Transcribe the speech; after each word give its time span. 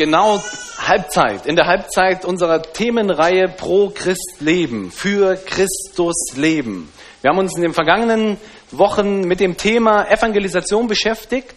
Genau 0.00 0.42
Halbzeit, 0.78 1.44
in 1.44 1.56
der 1.56 1.66
Halbzeit 1.66 2.24
unserer 2.24 2.62
Themenreihe 2.62 3.48
Pro 3.48 3.90
Christ 3.90 4.36
Leben, 4.40 4.90
für 4.90 5.36
Christus 5.36 6.34
Leben. 6.36 6.90
Wir 7.20 7.28
haben 7.28 7.38
uns 7.38 7.54
in 7.54 7.60
den 7.60 7.74
vergangenen 7.74 8.38
Wochen 8.70 9.20
mit 9.20 9.40
dem 9.40 9.58
Thema 9.58 10.10
Evangelisation 10.10 10.88
beschäftigt. 10.88 11.54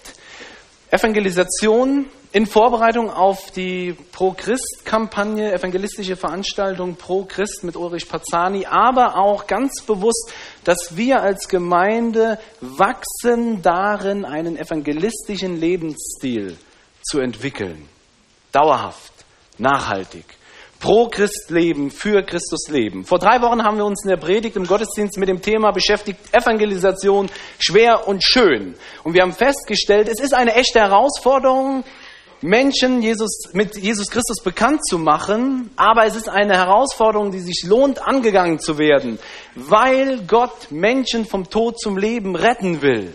Evangelisation 0.91 2.07
in 2.33 2.45
Vorbereitung 2.45 3.09
auf 3.09 3.49
die 3.51 3.95
Pro 4.11 4.31
Christ 4.31 4.81
Kampagne, 4.83 5.53
evangelistische 5.53 6.17
Veranstaltung 6.17 6.97
Pro 6.97 7.23
Christ 7.23 7.63
mit 7.63 7.77
Ulrich 7.77 8.09
Pazzani, 8.09 8.65
aber 8.65 9.15
auch 9.15 9.47
ganz 9.47 9.83
bewusst, 9.83 10.33
dass 10.65 10.97
wir 10.97 11.21
als 11.21 11.47
Gemeinde 11.47 12.37
wachsen 12.59 13.61
darin, 13.61 14.25
einen 14.25 14.57
evangelistischen 14.57 15.61
Lebensstil 15.61 16.57
zu 17.03 17.21
entwickeln 17.21 17.87
dauerhaft, 18.53 19.11
nachhaltig. 19.57 20.25
Pro 20.79 21.07
Christ 21.07 21.49
leben, 21.49 21.91
für 21.91 22.23
Christus 22.23 22.67
leben. 22.67 23.05
Vor 23.05 23.17
drei 23.17 23.41
Wochen 23.41 23.63
haben 23.63 23.77
wir 23.77 23.85
uns 23.85 24.03
in 24.03 24.09
der 24.09 24.17
Predigt 24.17 24.57
im 24.57 24.67
Gottesdienst 24.67 25.17
mit 25.17 25.29
dem 25.29 25.41
Thema 25.41 25.71
beschäftigt, 25.71 26.19
Evangelisation 26.33 27.29
schwer 27.57 28.07
und 28.07 28.21
schön. 28.23 28.75
Und 29.03 29.13
wir 29.13 29.21
haben 29.21 29.31
festgestellt, 29.31 30.09
es 30.09 30.19
ist 30.19 30.33
eine 30.33 30.55
echte 30.55 30.81
Herausforderung, 30.81 31.85
Menschen 32.43 33.01
Jesus, 33.01 33.53
mit 33.53 33.77
Jesus 33.77 34.09
Christus 34.09 34.43
bekannt 34.43 34.85
zu 34.85 34.97
machen, 34.97 35.69
aber 35.77 36.05
es 36.05 36.17
ist 36.17 36.27
eine 36.27 36.57
Herausforderung, 36.57 37.31
die 37.31 37.39
sich 37.39 37.63
lohnt, 37.65 38.05
angegangen 38.05 38.59
zu 38.59 38.77
werden, 38.77 39.17
weil 39.55 40.19
Gott 40.27 40.69
Menschen 40.69 41.25
vom 41.25 41.49
Tod 41.49 41.79
zum 41.79 41.97
Leben 41.97 42.35
retten 42.35 42.81
will 42.81 43.13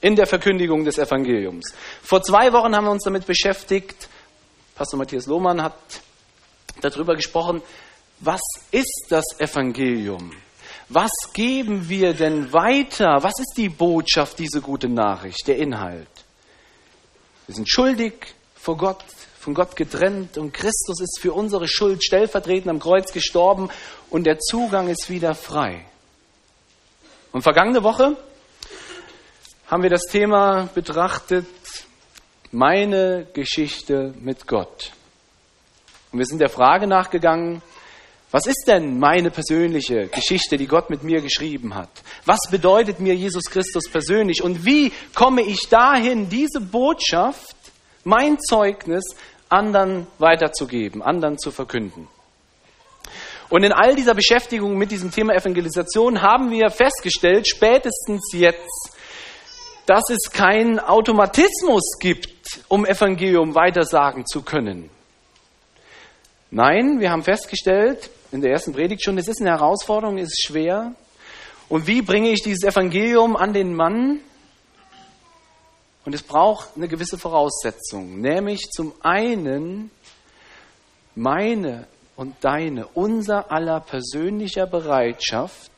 in 0.00 0.14
der 0.14 0.26
Verkündigung 0.26 0.84
des 0.84 0.98
Evangeliums. 0.98 1.74
Vor 2.00 2.22
zwei 2.22 2.52
Wochen 2.52 2.76
haben 2.76 2.84
wir 2.84 2.92
uns 2.92 3.02
damit 3.02 3.26
beschäftigt, 3.26 4.08
Pastor 4.80 4.96
Matthias 4.96 5.26
Lohmann 5.26 5.62
hat 5.62 5.74
darüber 6.80 7.14
gesprochen, 7.14 7.60
was 8.20 8.40
ist 8.70 9.08
das 9.10 9.38
Evangelium? 9.38 10.32
Was 10.88 11.10
geben 11.34 11.86
wir 11.90 12.14
denn 12.14 12.50
weiter? 12.54 13.18
Was 13.22 13.34
ist 13.40 13.58
die 13.58 13.68
Botschaft, 13.68 14.38
diese 14.38 14.62
gute 14.62 14.88
Nachricht, 14.88 15.46
der 15.48 15.58
Inhalt? 15.58 16.08
Wir 17.46 17.56
sind 17.56 17.68
schuldig 17.68 18.14
vor 18.54 18.78
Gott, 18.78 19.04
von 19.38 19.52
Gott 19.52 19.76
getrennt 19.76 20.38
und 20.38 20.54
Christus 20.54 21.02
ist 21.02 21.18
für 21.20 21.34
unsere 21.34 21.68
Schuld 21.68 22.02
stellvertretend 22.02 22.70
am 22.70 22.80
Kreuz 22.80 23.12
gestorben 23.12 23.68
und 24.08 24.24
der 24.24 24.38
Zugang 24.38 24.88
ist 24.88 25.10
wieder 25.10 25.34
frei. 25.34 25.84
Und 27.32 27.42
vergangene 27.42 27.84
Woche 27.84 28.16
haben 29.66 29.82
wir 29.82 29.90
das 29.90 30.06
Thema 30.10 30.70
betrachtet, 30.74 31.44
meine 32.52 33.26
Geschichte 33.32 34.14
mit 34.20 34.46
Gott. 34.46 34.92
Und 36.12 36.18
wir 36.18 36.26
sind 36.26 36.40
der 36.40 36.48
Frage 36.48 36.86
nachgegangen, 36.86 37.62
was 38.32 38.46
ist 38.46 38.64
denn 38.68 38.98
meine 38.98 39.30
persönliche 39.30 40.06
Geschichte, 40.06 40.56
die 40.56 40.68
Gott 40.68 40.88
mit 40.88 41.02
mir 41.02 41.20
geschrieben 41.20 41.74
hat? 41.74 41.90
Was 42.26 42.38
bedeutet 42.48 43.00
mir 43.00 43.14
Jesus 43.14 43.44
Christus 43.46 43.90
persönlich? 43.90 44.42
Und 44.42 44.64
wie 44.64 44.92
komme 45.14 45.42
ich 45.42 45.68
dahin, 45.68 46.28
diese 46.28 46.60
Botschaft, 46.60 47.56
mein 48.04 48.38
Zeugnis, 48.38 49.16
anderen 49.48 50.06
weiterzugeben, 50.18 51.02
anderen 51.02 51.38
zu 51.38 51.50
verkünden? 51.50 52.06
Und 53.48 53.64
in 53.64 53.72
all 53.72 53.96
dieser 53.96 54.14
Beschäftigung 54.14 54.78
mit 54.78 54.92
diesem 54.92 55.10
Thema 55.10 55.34
Evangelisation 55.34 56.22
haben 56.22 56.52
wir 56.52 56.70
festgestellt, 56.70 57.48
spätestens 57.48 58.30
jetzt, 58.32 58.92
dass 59.90 60.08
es 60.08 60.30
keinen 60.30 60.78
Automatismus 60.78 61.98
gibt, 61.98 62.60
um 62.68 62.86
Evangelium 62.86 63.56
weitersagen 63.56 64.24
zu 64.24 64.42
können. 64.42 64.88
Nein, 66.52 67.00
wir 67.00 67.10
haben 67.10 67.24
festgestellt 67.24 68.08
in 68.30 68.40
der 68.40 68.52
ersten 68.52 68.72
Predigt 68.72 69.02
schon, 69.02 69.18
es 69.18 69.26
ist 69.26 69.40
eine 69.40 69.50
Herausforderung, 69.50 70.16
es 70.18 70.28
ist 70.28 70.46
schwer. 70.46 70.94
Und 71.68 71.88
wie 71.88 72.02
bringe 72.02 72.30
ich 72.30 72.40
dieses 72.40 72.62
Evangelium 72.62 73.34
an 73.34 73.52
den 73.52 73.74
Mann? 73.74 74.20
Und 76.04 76.14
es 76.14 76.22
braucht 76.22 76.68
eine 76.76 76.86
gewisse 76.86 77.18
Voraussetzung, 77.18 78.20
nämlich 78.20 78.70
zum 78.70 78.92
einen 79.00 79.90
meine 81.16 81.88
und 82.14 82.36
deine, 82.42 82.86
unser 82.94 83.50
aller 83.50 83.80
persönlicher 83.80 84.68
Bereitschaft, 84.68 85.72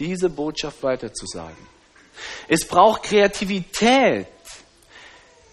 diese 0.00 0.28
Botschaft 0.28 0.82
weiterzusagen. 0.82 1.77
Es 2.48 2.66
braucht 2.66 3.04
Kreativität 3.04 4.26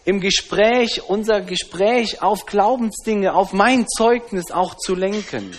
im 0.06 0.20
Gespräch, 0.20 1.02
unser 1.08 1.42
Gespräch 1.42 2.22
auf 2.22 2.46
Glaubensdinge, 2.46 3.34
auf 3.34 3.54
mein 3.54 3.88
Zeugnis 3.88 4.52
auch 4.52 4.76
zu 4.76 4.96
lenken. 4.96 5.56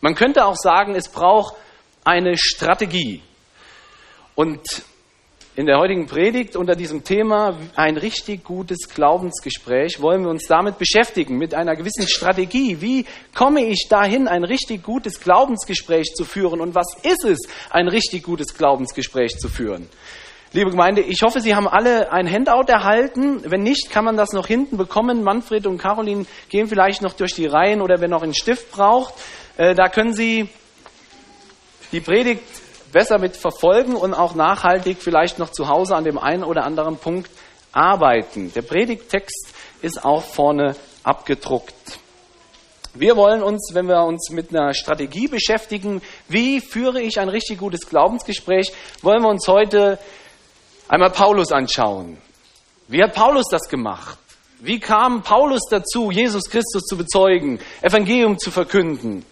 Man 0.00 0.14
könnte 0.14 0.46
auch 0.46 0.56
sagen, 0.56 0.94
es 0.94 1.08
braucht 1.08 1.54
eine 2.04 2.36
Strategie. 2.36 3.22
Und 4.34 4.60
in 5.56 5.66
der 5.66 5.78
heutigen 5.78 6.06
Predigt 6.06 6.56
unter 6.56 6.74
diesem 6.74 7.04
Thema 7.04 7.56
ein 7.76 7.96
richtig 7.96 8.42
gutes 8.42 8.88
Glaubensgespräch 8.92 10.00
wollen 10.00 10.22
wir 10.22 10.30
uns 10.30 10.46
damit 10.48 10.78
beschäftigen, 10.78 11.38
mit 11.38 11.54
einer 11.54 11.76
gewissen 11.76 12.08
Strategie. 12.08 12.80
Wie 12.80 13.06
komme 13.36 13.64
ich 13.64 13.86
dahin, 13.88 14.26
ein 14.26 14.42
richtig 14.42 14.82
gutes 14.82 15.20
Glaubensgespräch 15.20 16.12
zu 16.14 16.24
führen? 16.24 16.60
Und 16.60 16.74
was 16.74 16.96
ist 17.04 17.24
es, 17.24 17.38
ein 17.70 17.86
richtig 17.86 18.24
gutes 18.24 18.54
Glaubensgespräch 18.54 19.38
zu 19.38 19.48
führen? 19.48 19.88
Liebe 20.52 20.70
Gemeinde, 20.70 21.02
ich 21.02 21.22
hoffe, 21.22 21.40
Sie 21.40 21.54
haben 21.54 21.68
alle 21.68 22.12
ein 22.12 22.28
Handout 22.28 22.68
erhalten. 22.68 23.42
Wenn 23.44 23.62
nicht, 23.62 23.90
kann 23.90 24.04
man 24.04 24.16
das 24.16 24.32
noch 24.32 24.48
hinten 24.48 24.76
bekommen. 24.76 25.22
Manfred 25.22 25.68
und 25.68 25.78
Caroline 25.78 26.26
gehen 26.48 26.66
vielleicht 26.66 27.00
noch 27.00 27.12
durch 27.12 27.34
die 27.34 27.46
Reihen 27.46 27.80
oder 27.80 28.00
wer 28.00 28.08
noch 28.08 28.22
einen 28.22 28.34
Stift 28.34 28.72
braucht, 28.72 29.14
äh, 29.56 29.76
da 29.76 29.88
können 29.88 30.14
Sie 30.14 30.48
die 31.92 32.00
Predigt 32.00 32.42
besser 32.94 33.18
mit 33.18 33.36
verfolgen 33.36 33.96
und 33.96 34.14
auch 34.14 34.34
nachhaltig 34.34 35.02
vielleicht 35.02 35.38
noch 35.38 35.50
zu 35.50 35.68
Hause 35.68 35.96
an 35.96 36.04
dem 36.04 36.16
einen 36.16 36.44
oder 36.44 36.64
anderen 36.64 36.96
Punkt 36.96 37.28
arbeiten. 37.72 38.52
Der 38.54 38.62
Predigttext 38.62 39.52
ist 39.82 40.04
auch 40.04 40.22
vorne 40.22 40.76
abgedruckt. 41.02 41.74
Wir 42.94 43.16
wollen 43.16 43.42
uns, 43.42 43.70
wenn 43.74 43.88
wir 43.88 44.04
uns 44.04 44.30
mit 44.30 44.50
einer 44.54 44.72
Strategie 44.72 45.26
beschäftigen, 45.26 46.00
wie 46.28 46.60
führe 46.60 47.02
ich 47.02 47.18
ein 47.18 47.28
richtig 47.28 47.58
gutes 47.58 47.88
Glaubensgespräch, 47.88 48.72
wollen 49.02 49.22
wir 49.22 49.28
uns 49.28 49.48
heute 49.48 49.98
einmal 50.86 51.10
Paulus 51.10 51.50
anschauen. 51.50 52.18
Wie 52.86 53.02
hat 53.02 53.14
Paulus 53.14 53.46
das 53.50 53.68
gemacht? 53.68 54.18
Wie 54.60 54.78
kam 54.78 55.22
Paulus 55.22 55.62
dazu, 55.68 56.12
Jesus 56.12 56.44
Christus 56.44 56.84
zu 56.84 56.96
bezeugen, 56.96 57.58
Evangelium 57.82 58.38
zu 58.38 58.52
verkünden? 58.52 59.26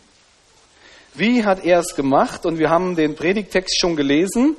Wie 1.15 1.45
hat 1.45 1.63
er 1.65 1.81
es 1.81 1.95
gemacht? 1.95 2.47
Und 2.47 2.59
wir 2.59 2.71
haben 2.71 2.97
den 2.97 3.15
Predigtext 3.15 3.79
schon 3.79 3.97
gelesen 3.97 4.57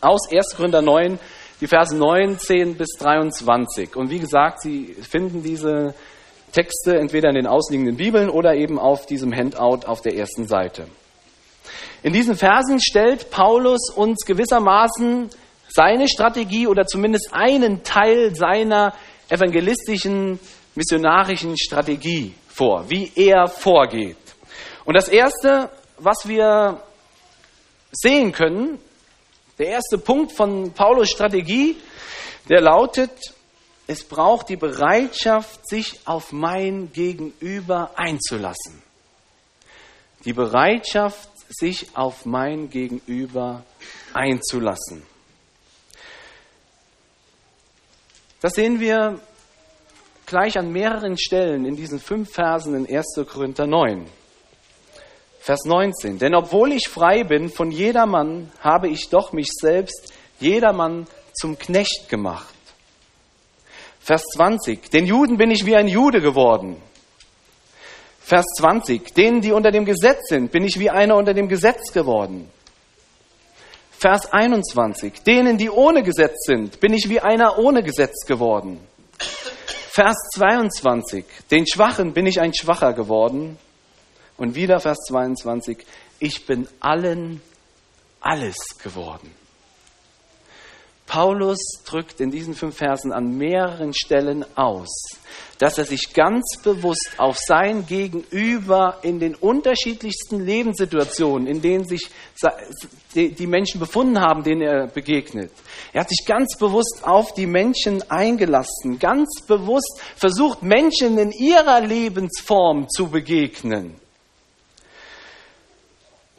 aus 0.00 0.30
1. 0.32 0.54
Korinther 0.56 0.80
9, 0.80 1.18
die 1.60 1.66
Verse 1.66 1.96
19 1.96 2.76
bis 2.76 2.90
23. 2.98 3.96
Und 3.96 4.08
wie 4.08 4.20
gesagt, 4.20 4.62
Sie 4.62 4.94
finden 5.08 5.42
diese 5.42 5.94
Texte 6.52 6.96
entweder 6.96 7.30
in 7.30 7.34
den 7.34 7.46
ausliegenden 7.48 7.96
Bibeln 7.96 8.30
oder 8.30 8.54
eben 8.54 8.78
auf 8.78 9.06
diesem 9.06 9.34
Handout 9.34 9.86
auf 9.86 10.02
der 10.02 10.14
ersten 10.14 10.46
Seite. 10.46 10.86
In 12.04 12.12
diesen 12.12 12.36
Versen 12.36 12.80
stellt 12.80 13.30
Paulus 13.30 13.90
uns 13.90 14.24
gewissermaßen 14.24 15.30
seine 15.68 16.08
Strategie 16.08 16.68
oder 16.68 16.86
zumindest 16.86 17.30
einen 17.32 17.82
Teil 17.82 18.36
seiner 18.36 18.94
evangelistischen, 19.28 20.38
missionarischen 20.76 21.56
Strategie 21.58 22.34
vor, 22.46 22.88
wie 22.88 23.10
er 23.16 23.48
vorgeht. 23.48 24.16
Und 24.84 24.94
das 24.94 25.08
Erste, 25.08 25.70
was 25.98 26.26
wir 26.26 26.82
sehen 27.92 28.32
können, 28.32 28.78
der 29.58 29.68
erste 29.68 29.98
Punkt 29.98 30.32
von 30.32 30.72
Paulus 30.72 31.10
Strategie, 31.10 31.76
der 32.48 32.60
lautet, 32.60 33.34
es 33.86 34.04
braucht 34.04 34.48
die 34.48 34.56
Bereitschaft, 34.56 35.68
sich 35.68 36.00
auf 36.06 36.32
mein 36.32 36.92
Gegenüber 36.92 37.90
einzulassen. 37.96 38.82
Die 40.24 40.32
Bereitschaft, 40.32 41.28
sich 41.48 41.94
auf 41.94 42.24
mein 42.24 42.70
Gegenüber 42.70 43.64
einzulassen. 44.14 45.02
Das 48.40 48.52
sehen 48.54 48.80
wir 48.80 49.20
gleich 50.26 50.58
an 50.58 50.72
mehreren 50.72 51.18
Stellen 51.18 51.66
in 51.66 51.76
diesen 51.76 52.00
fünf 52.00 52.32
Versen 52.32 52.74
in 52.74 52.96
1. 52.96 53.26
Korinther 53.30 53.66
9. 53.66 54.06
Vers 55.42 55.64
19. 55.64 56.18
Denn 56.18 56.36
obwohl 56.36 56.70
ich 56.70 56.88
frei 56.88 57.24
bin 57.24 57.48
von 57.48 57.72
jedermann, 57.72 58.52
habe 58.60 58.88
ich 58.88 59.08
doch 59.08 59.32
mich 59.32 59.48
selbst 59.50 60.12
jedermann 60.38 61.08
zum 61.34 61.58
Knecht 61.58 62.08
gemacht. 62.08 62.54
Vers 63.98 64.22
20. 64.34 64.88
Den 64.92 65.04
Juden 65.04 65.38
bin 65.38 65.50
ich 65.50 65.66
wie 65.66 65.74
ein 65.74 65.88
Jude 65.88 66.20
geworden. 66.20 66.76
Vers 68.20 68.46
20. 68.56 69.14
Denen, 69.14 69.40
die 69.40 69.50
unter 69.50 69.72
dem 69.72 69.84
Gesetz 69.84 70.28
sind, 70.28 70.52
bin 70.52 70.62
ich 70.62 70.78
wie 70.78 70.90
einer 70.90 71.16
unter 71.16 71.34
dem 71.34 71.48
Gesetz 71.48 71.92
geworden. 71.92 72.48
Vers 73.98 74.32
21. 74.32 75.24
Denen, 75.24 75.58
die 75.58 75.70
ohne 75.70 76.04
Gesetz 76.04 76.36
sind, 76.46 76.78
bin 76.78 76.94
ich 76.94 77.08
wie 77.08 77.18
einer 77.18 77.58
ohne 77.58 77.82
Gesetz 77.82 78.26
geworden. 78.26 78.78
Vers 79.90 80.16
22. 80.36 81.24
Den 81.50 81.66
Schwachen 81.66 82.12
bin 82.12 82.26
ich 82.26 82.40
ein 82.40 82.54
Schwacher 82.54 82.92
geworden. 82.92 83.58
Und 84.42 84.56
wieder 84.56 84.80
Vers 84.80 84.98
22. 85.06 85.86
Ich 86.18 86.46
bin 86.46 86.66
allen 86.80 87.40
alles 88.20 88.56
geworden. 88.82 89.30
Paulus 91.06 91.60
drückt 91.84 92.20
in 92.20 92.32
diesen 92.32 92.54
fünf 92.54 92.76
Versen 92.76 93.12
an 93.12 93.38
mehreren 93.38 93.94
Stellen 93.94 94.44
aus, 94.56 94.88
dass 95.58 95.78
er 95.78 95.84
sich 95.84 96.12
ganz 96.12 96.56
bewusst 96.64 97.12
auf 97.18 97.38
sein 97.38 97.86
Gegenüber 97.86 98.98
in 99.02 99.20
den 99.20 99.36
unterschiedlichsten 99.36 100.44
Lebenssituationen, 100.44 101.46
in 101.46 101.62
denen 101.62 101.84
sich 101.84 102.10
die 103.14 103.46
Menschen 103.46 103.78
befunden 103.78 104.18
haben, 104.20 104.42
denen 104.42 104.62
er 104.62 104.88
begegnet. 104.88 105.52
Er 105.92 106.00
hat 106.00 106.08
sich 106.08 106.26
ganz 106.26 106.58
bewusst 106.58 107.02
auf 107.02 107.32
die 107.34 107.46
Menschen 107.46 108.02
eingelassen, 108.10 108.98
ganz 108.98 109.42
bewusst 109.46 110.00
versucht, 110.16 110.64
Menschen 110.64 111.16
in 111.16 111.30
ihrer 111.30 111.80
Lebensform 111.80 112.88
zu 112.88 113.06
begegnen. 113.06 114.02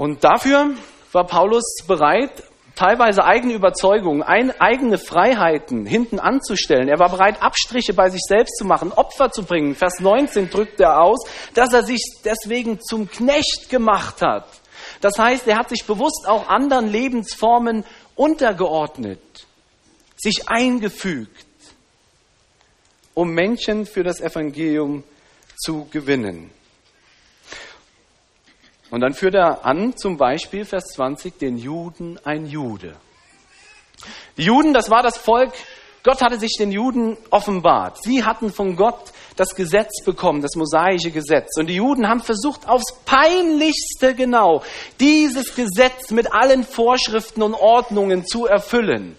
Und 0.03 0.25
dafür 0.25 0.71
war 1.13 1.25
Paulus 1.25 1.77
bereit, 1.88 2.44
teilweise 2.75 3.23
eigene 3.23 3.53
Überzeugungen, 3.53 4.21
eigene 4.21 4.97
Freiheiten 4.97 5.85
hinten 5.85 6.19
anzustellen. 6.19 6.89
Er 6.89 7.00
war 7.00 7.07
bereit, 7.07 7.41
Abstriche 7.41 7.94
bei 7.94 8.09
sich 8.09 8.19
selbst 8.27 8.57
zu 8.57 8.65
machen, 8.65 8.91
Opfer 8.91 9.31
zu 9.31 9.44
bringen. 9.44 9.75
Vers 9.75 10.01
19 10.01 10.50
drückt 10.50 10.81
er 10.81 11.01
aus, 11.01 11.25
dass 11.53 11.71
er 11.71 11.83
sich 11.83 12.01
deswegen 12.25 12.81
zum 12.81 13.09
Knecht 13.09 13.69
gemacht 13.69 14.21
hat. 14.21 14.45
Das 15.00 15.17
heißt, 15.17 15.47
er 15.47 15.57
hat 15.57 15.69
sich 15.69 15.85
bewusst 15.85 16.25
auch 16.27 16.50
anderen 16.50 16.89
Lebensformen 16.89 17.85
untergeordnet, 18.15 19.21
sich 20.17 20.50
eingefügt, 20.50 21.45
um 23.13 23.29
Menschen 23.29 23.85
für 23.85 24.03
das 24.03 24.19
Evangelium 24.19 25.05
zu 25.55 25.88
gewinnen. 25.89 26.51
Und 28.94 29.01
dann 29.01 29.16
führt 29.16 29.34
er 29.34 29.66
an, 29.66 29.98
zum 29.98 30.18
Beispiel 30.18 30.66
Vers 30.66 30.84
20, 30.94 31.40
den 31.40 31.57
Juden 31.57 32.19
ein 32.24 32.45
Jude. 32.45 32.94
Die 34.38 34.44
Juden, 34.44 34.72
das 34.72 34.92
war 34.92 35.01
das 35.01 35.18
Volk, 35.18 35.51
Gott 36.04 36.22
hatte 36.22 36.38
sich 36.38 36.57
den 36.60 36.72
Juden 36.72 37.18
offenbart. 37.31 38.04
Sie 38.04 38.24
hatten 38.24 38.54
von 38.54 38.75
Gott 38.75 39.12
das 39.36 39.56
Gesetz 39.56 40.04
bekommen, 40.06 40.44
das 40.44 40.56
mosaische 40.56 41.10
Gesetz. 41.10 41.57
Und 41.57 41.72
die 41.72 41.78
Juden 41.78 42.07
haben 42.07 42.19
versucht, 42.19 42.69
aufs 42.69 42.94
peinlichste 43.04 44.13
genau 44.13 44.62
dieses 45.00 45.56
Gesetz 45.56 46.12
mit 46.12 46.31
allen 46.31 46.63
Vorschriften 46.63 47.42
und 47.42 47.56
Ordnungen 47.56 48.28
zu 48.28 48.46
erfüllen. 48.46 49.18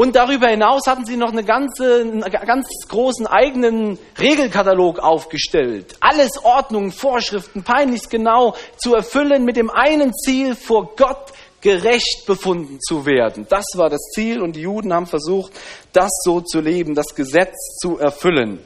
Und 0.00 0.16
darüber 0.16 0.48
hinaus 0.48 0.86
hatten 0.86 1.04
sie 1.04 1.18
noch 1.18 1.30
eine 1.30 1.44
ganze, 1.44 2.00
einen 2.00 2.22
ganz 2.22 2.66
großen 2.88 3.26
eigenen 3.26 3.98
Regelkatalog 4.18 4.98
aufgestellt. 4.98 5.94
Alles 6.00 6.42
Ordnungen, 6.42 6.90
Vorschriften, 6.90 7.64
peinlich 7.64 8.08
genau 8.08 8.56
zu 8.78 8.94
erfüllen 8.94 9.44
mit 9.44 9.56
dem 9.56 9.68
einen 9.68 10.14
Ziel, 10.14 10.56
vor 10.56 10.96
Gott 10.96 11.34
gerecht 11.60 12.24
befunden 12.26 12.80
zu 12.80 13.04
werden. 13.04 13.44
Das 13.50 13.66
war 13.74 13.90
das 13.90 14.00
Ziel 14.14 14.40
und 14.40 14.56
die 14.56 14.62
Juden 14.62 14.94
haben 14.94 15.04
versucht, 15.04 15.52
das 15.92 16.08
so 16.24 16.40
zu 16.40 16.60
leben, 16.60 16.94
das 16.94 17.14
Gesetz 17.14 17.76
zu 17.78 17.98
erfüllen. 17.98 18.58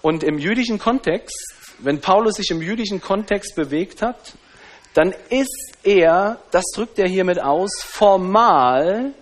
Und 0.00 0.24
im 0.24 0.36
jüdischen 0.36 0.80
Kontext, 0.80 1.54
wenn 1.78 2.00
Paulus 2.00 2.34
sich 2.34 2.50
im 2.50 2.60
jüdischen 2.60 3.00
Kontext 3.00 3.54
bewegt 3.54 4.02
hat, 4.02 4.32
dann 4.94 5.14
ist 5.30 5.72
er, 5.82 6.38
das 6.50 6.64
drückt 6.74 6.98
er 6.98 7.08
hiermit 7.08 7.40
aus, 7.40 7.82
formal 7.82 9.12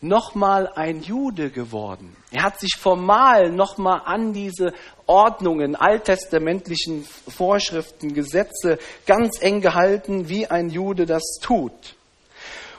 nochmal 0.00 0.68
ein 0.74 1.02
Jude 1.02 1.50
geworden. 1.50 2.16
Er 2.30 2.44
hat 2.44 2.60
sich 2.60 2.74
formal 2.78 3.50
nochmal 3.50 4.02
an 4.04 4.32
diese 4.32 4.72
Ordnungen, 5.06 5.74
alttestamentlichen 5.74 7.04
Vorschriften, 7.04 8.14
Gesetze 8.14 8.78
ganz 9.06 9.40
eng 9.40 9.60
gehalten, 9.60 10.28
wie 10.28 10.46
ein 10.46 10.70
Jude 10.70 11.06
das 11.06 11.22
tut. 11.40 11.96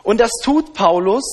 Und 0.03 0.19
das 0.19 0.31
tut 0.43 0.73
Paulus, 0.73 1.23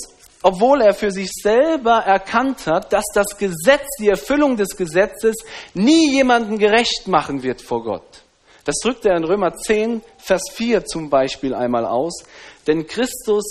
obwohl 0.43 0.81
er 0.81 0.95
für 0.95 1.11
sich 1.11 1.31
selber 1.33 1.99
erkannt 1.99 2.67
hat, 2.67 2.93
dass 2.93 3.05
das 3.15 3.37
Gesetz, 3.39 3.87
die 4.01 4.09
Erfüllung 4.09 4.57
des 4.57 4.77
Gesetzes 4.77 5.37
nie 5.75 6.15
jemanden 6.15 6.59
gerecht 6.59 7.07
machen 7.07 7.43
wird 7.43 7.61
vor 7.61 7.85
Gott. 7.85 8.26
Das 8.67 8.75
drückt 8.83 9.07
er 9.07 9.17
in 9.17 9.25
Römer 9.25 9.55
10, 9.55 10.03
Vers 10.19 10.43
4 10.53 10.85
zum 10.85 11.09
Beispiel 11.09 11.55
einmal 11.55 11.87
aus. 11.87 12.25
Denn 12.67 12.87
Christus 12.87 13.45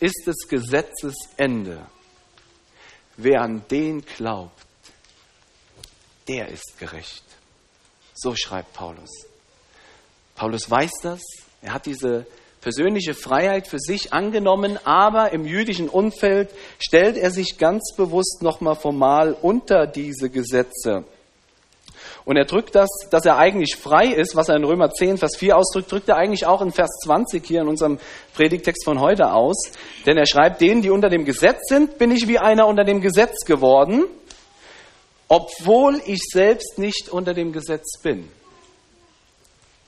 ist 0.00 0.26
des 0.26 0.48
Gesetzes 0.48 1.14
Ende. 1.36 1.86
Wer 3.18 3.42
an 3.42 3.62
den 3.70 4.02
glaubt, 4.16 4.58
der 6.26 6.48
ist 6.48 6.78
gerecht. 6.78 7.22
So 8.14 8.34
schreibt 8.34 8.72
Paulus. 8.72 9.10
Paulus 10.34 10.70
weiß 10.70 10.92
das. 11.02 11.20
Er 11.60 11.74
hat 11.74 11.84
diese 11.84 12.26
persönliche 12.62 13.12
Freiheit 13.12 13.66
für 13.66 13.78
sich 13.78 14.14
angenommen, 14.14 14.78
aber 14.84 15.32
im 15.32 15.44
jüdischen 15.44 15.90
Umfeld 15.90 16.48
stellt 16.78 17.18
er 17.18 17.30
sich 17.30 17.58
ganz 17.58 17.92
bewusst 17.94 18.40
nochmal 18.40 18.76
formal 18.76 19.36
unter 19.42 19.86
diese 19.86 20.30
Gesetze. 20.30 21.04
Und 22.24 22.36
er 22.36 22.44
drückt 22.44 22.74
das, 22.74 22.88
dass 23.10 23.24
er 23.24 23.38
eigentlich 23.38 23.76
frei 23.76 24.06
ist, 24.06 24.36
was 24.36 24.48
er 24.48 24.56
in 24.56 24.64
Römer 24.64 24.90
10, 24.90 25.18
Vers 25.18 25.36
4 25.36 25.56
ausdrückt, 25.56 25.90
drückt 25.90 26.08
er 26.08 26.16
eigentlich 26.16 26.46
auch 26.46 26.62
in 26.62 26.70
Vers 26.70 26.90
20 27.04 27.44
hier 27.44 27.62
in 27.62 27.68
unserem 27.68 27.98
Predigtext 28.34 28.84
von 28.84 29.00
heute 29.00 29.32
aus. 29.32 29.56
Denn 30.06 30.16
er 30.16 30.26
schreibt, 30.26 30.60
denen, 30.60 30.82
die 30.82 30.90
unter 30.90 31.08
dem 31.08 31.24
Gesetz 31.24 31.68
sind, 31.68 31.98
bin 31.98 32.10
ich 32.10 32.28
wie 32.28 32.38
einer 32.38 32.66
unter 32.66 32.84
dem 32.84 33.00
Gesetz 33.00 33.44
geworden, 33.44 34.04
obwohl 35.28 36.00
ich 36.06 36.20
selbst 36.30 36.78
nicht 36.78 37.08
unter 37.08 37.34
dem 37.34 37.52
Gesetz 37.52 38.00
bin. 38.02 38.28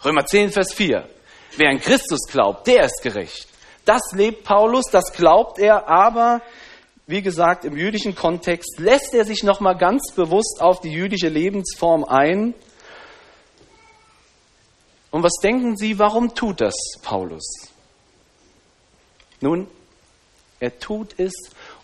Römer 0.05 0.27
10, 0.27 0.51
Vers 0.51 0.73
4. 0.73 1.09
Wer 1.57 1.71
an 1.71 1.81
Christus 1.81 2.27
glaubt, 2.31 2.67
der 2.67 2.85
ist 2.87 3.03
gerecht. 3.03 3.47
Das 3.85 4.01
lebt 4.13 4.45
Paulus, 4.45 4.85
das 4.91 5.13
glaubt 5.13 5.59
er, 5.59 5.89
aber 5.89 6.41
wie 7.07 7.23
gesagt, 7.23 7.65
im 7.65 7.77
jüdischen 7.77 8.15
Kontext 8.15 8.79
lässt 8.79 9.13
er 9.15 9.25
sich 9.25 9.43
nochmal 9.43 9.77
ganz 9.77 10.13
bewusst 10.15 10.61
auf 10.61 10.81
die 10.81 10.93
jüdische 10.93 11.29
Lebensform 11.29 12.05
ein. 12.05 12.55
Und 15.11 15.23
was 15.23 15.35
denken 15.43 15.77
Sie, 15.77 15.99
warum 15.99 16.35
tut 16.35 16.61
das 16.61 16.75
Paulus? 17.03 17.45
Nun, 19.41 19.67
er 20.61 20.79
tut 20.79 21.19
es, 21.19 21.33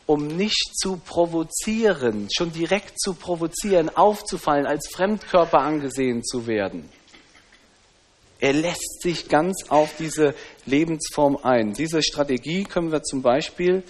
um 0.06 0.28
nicht 0.28 0.70
zu 0.78 0.96
provozieren, 0.96 2.28
schon 2.34 2.52
direkt 2.52 2.98
zu 3.00 3.14
provozieren, 3.14 3.94
aufzufallen, 3.94 4.66
als 4.66 4.88
Fremdkörper 4.94 5.58
angesehen 5.58 6.24
zu 6.24 6.46
werden. 6.46 6.88
Er 8.40 8.52
lässt 8.52 9.02
sich 9.02 9.28
ganz 9.28 9.68
auf 9.68 9.96
diese 9.98 10.34
Lebensform 10.64 11.36
ein. 11.42 11.72
Diese 11.72 12.02
Strategie 12.02 12.62
können 12.62 12.92
wir 12.92 13.02
zum 13.02 13.20
Beispiel 13.20 13.82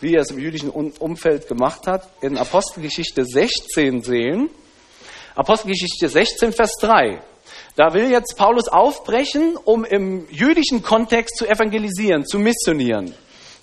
wie 0.00 0.14
er 0.14 0.22
es 0.22 0.30
im 0.30 0.38
jüdischen 0.38 0.70
Umfeld 0.70 1.48
gemacht 1.48 1.86
hat, 1.86 2.08
in 2.20 2.36
Apostelgeschichte 2.38 3.24
16 3.24 4.02
sehen. 4.02 4.50
Apostelgeschichte 5.34 6.08
16, 6.08 6.52
Vers 6.52 6.72
3. 6.80 7.20
Da 7.76 7.94
will 7.94 8.10
jetzt 8.10 8.36
Paulus 8.36 8.68
aufbrechen, 8.68 9.56
um 9.56 9.84
im 9.84 10.28
jüdischen 10.30 10.82
Kontext 10.82 11.36
zu 11.36 11.46
evangelisieren, 11.46 12.26
zu 12.26 12.38
missionieren. 12.38 13.14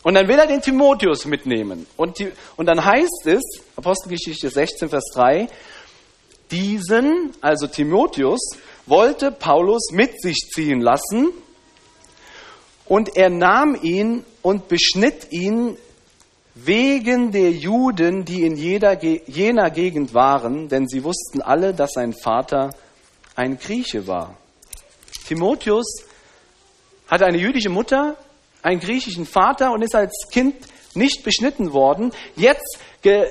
Und 0.04 0.14
dann 0.14 0.28
will 0.28 0.38
er 0.38 0.48
den 0.48 0.62
Timotheus 0.62 1.26
mitnehmen. 1.26 1.88
Und, 1.98 2.20
die, 2.20 2.32
und 2.58 2.68
dann 2.68 2.86
heißt 2.86 3.26
es, 3.26 3.42
Apostelgeschichte 3.76 4.50
16, 4.50 4.90
Vers 4.90 5.06
3, 5.14 5.48
diesen, 6.52 7.32
also 7.42 7.68
Timotheus, 7.68 8.40
wollte 8.86 9.32
Paulus 9.32 9.90
mit 9.92 10.22
sich 10.22 10.50
ziehen 10.54 10.80
lassen. 10.80 11.30
Und 12.86 13.18
er 13.18 13.30
nahm 13.32 13.76
ihn 13.82 14.24
und 14.44 14.68
beschnitt 14.68 15.32
ihn 15.32 15.76
wegen 16.56 17.32
der 17.32 17.52
Juden, 17.52 18.24
die 18.24 18.44
in 18.44 18.56
jeder, 18.56 19.02
jener 19.04 19.70
Gegend 19.70 20.14
waren, 20.14 20.70
denn 20.70 20.88
sie 20.88 21.04
wussten 21.04 21.42
alle, 21.42 21.74
dass 21.74 21.92
sein 21.92 22.14
Vater 22.14 22.74
ein 23.36 23.60
Grieche 23.60 24.08
war. 24.08 24.38
Timotheus 25.28 26.06
hatte 27.08 27.26
eine 27.26 27.38
jüdische 27.38 27.70
Mutter, 27.70 28.16
einen 28.62 28.80
griechischen 28.80 29.26
Vater 29.26 29.72
und 29.74 29.82
ist 29.82 29.96
als 29.96 30.28
Kind 30.32 30.56
nicht 30.96 31.24
beschnitten 31.24 31.74
worden. 31.74 32.12
Jetzt 32.36 32.80
ge 33.02 33.28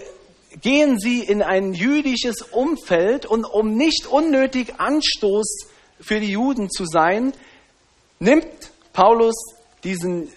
gehen 0.60 1.00
sie 1.00 1.20
in 1.20 1.42
ein 1.42 1.72
jüdisches 1.72 2.42
Umfeld 2.42 3.26
und 3.26 3.44
um 3.44 3.74
nicht 3.74 4.06
unnötig 4.06 4.74
Anstoß 4.78 5.66
für 6.00 6.20
die 6.20 6.30
Juden 6.30 6.70
zu 6.70 6.84
sein, 6.84 7.32
nimmt 8.20 8.46
Paulus 8.92 9.34
diesen 9.82 10.30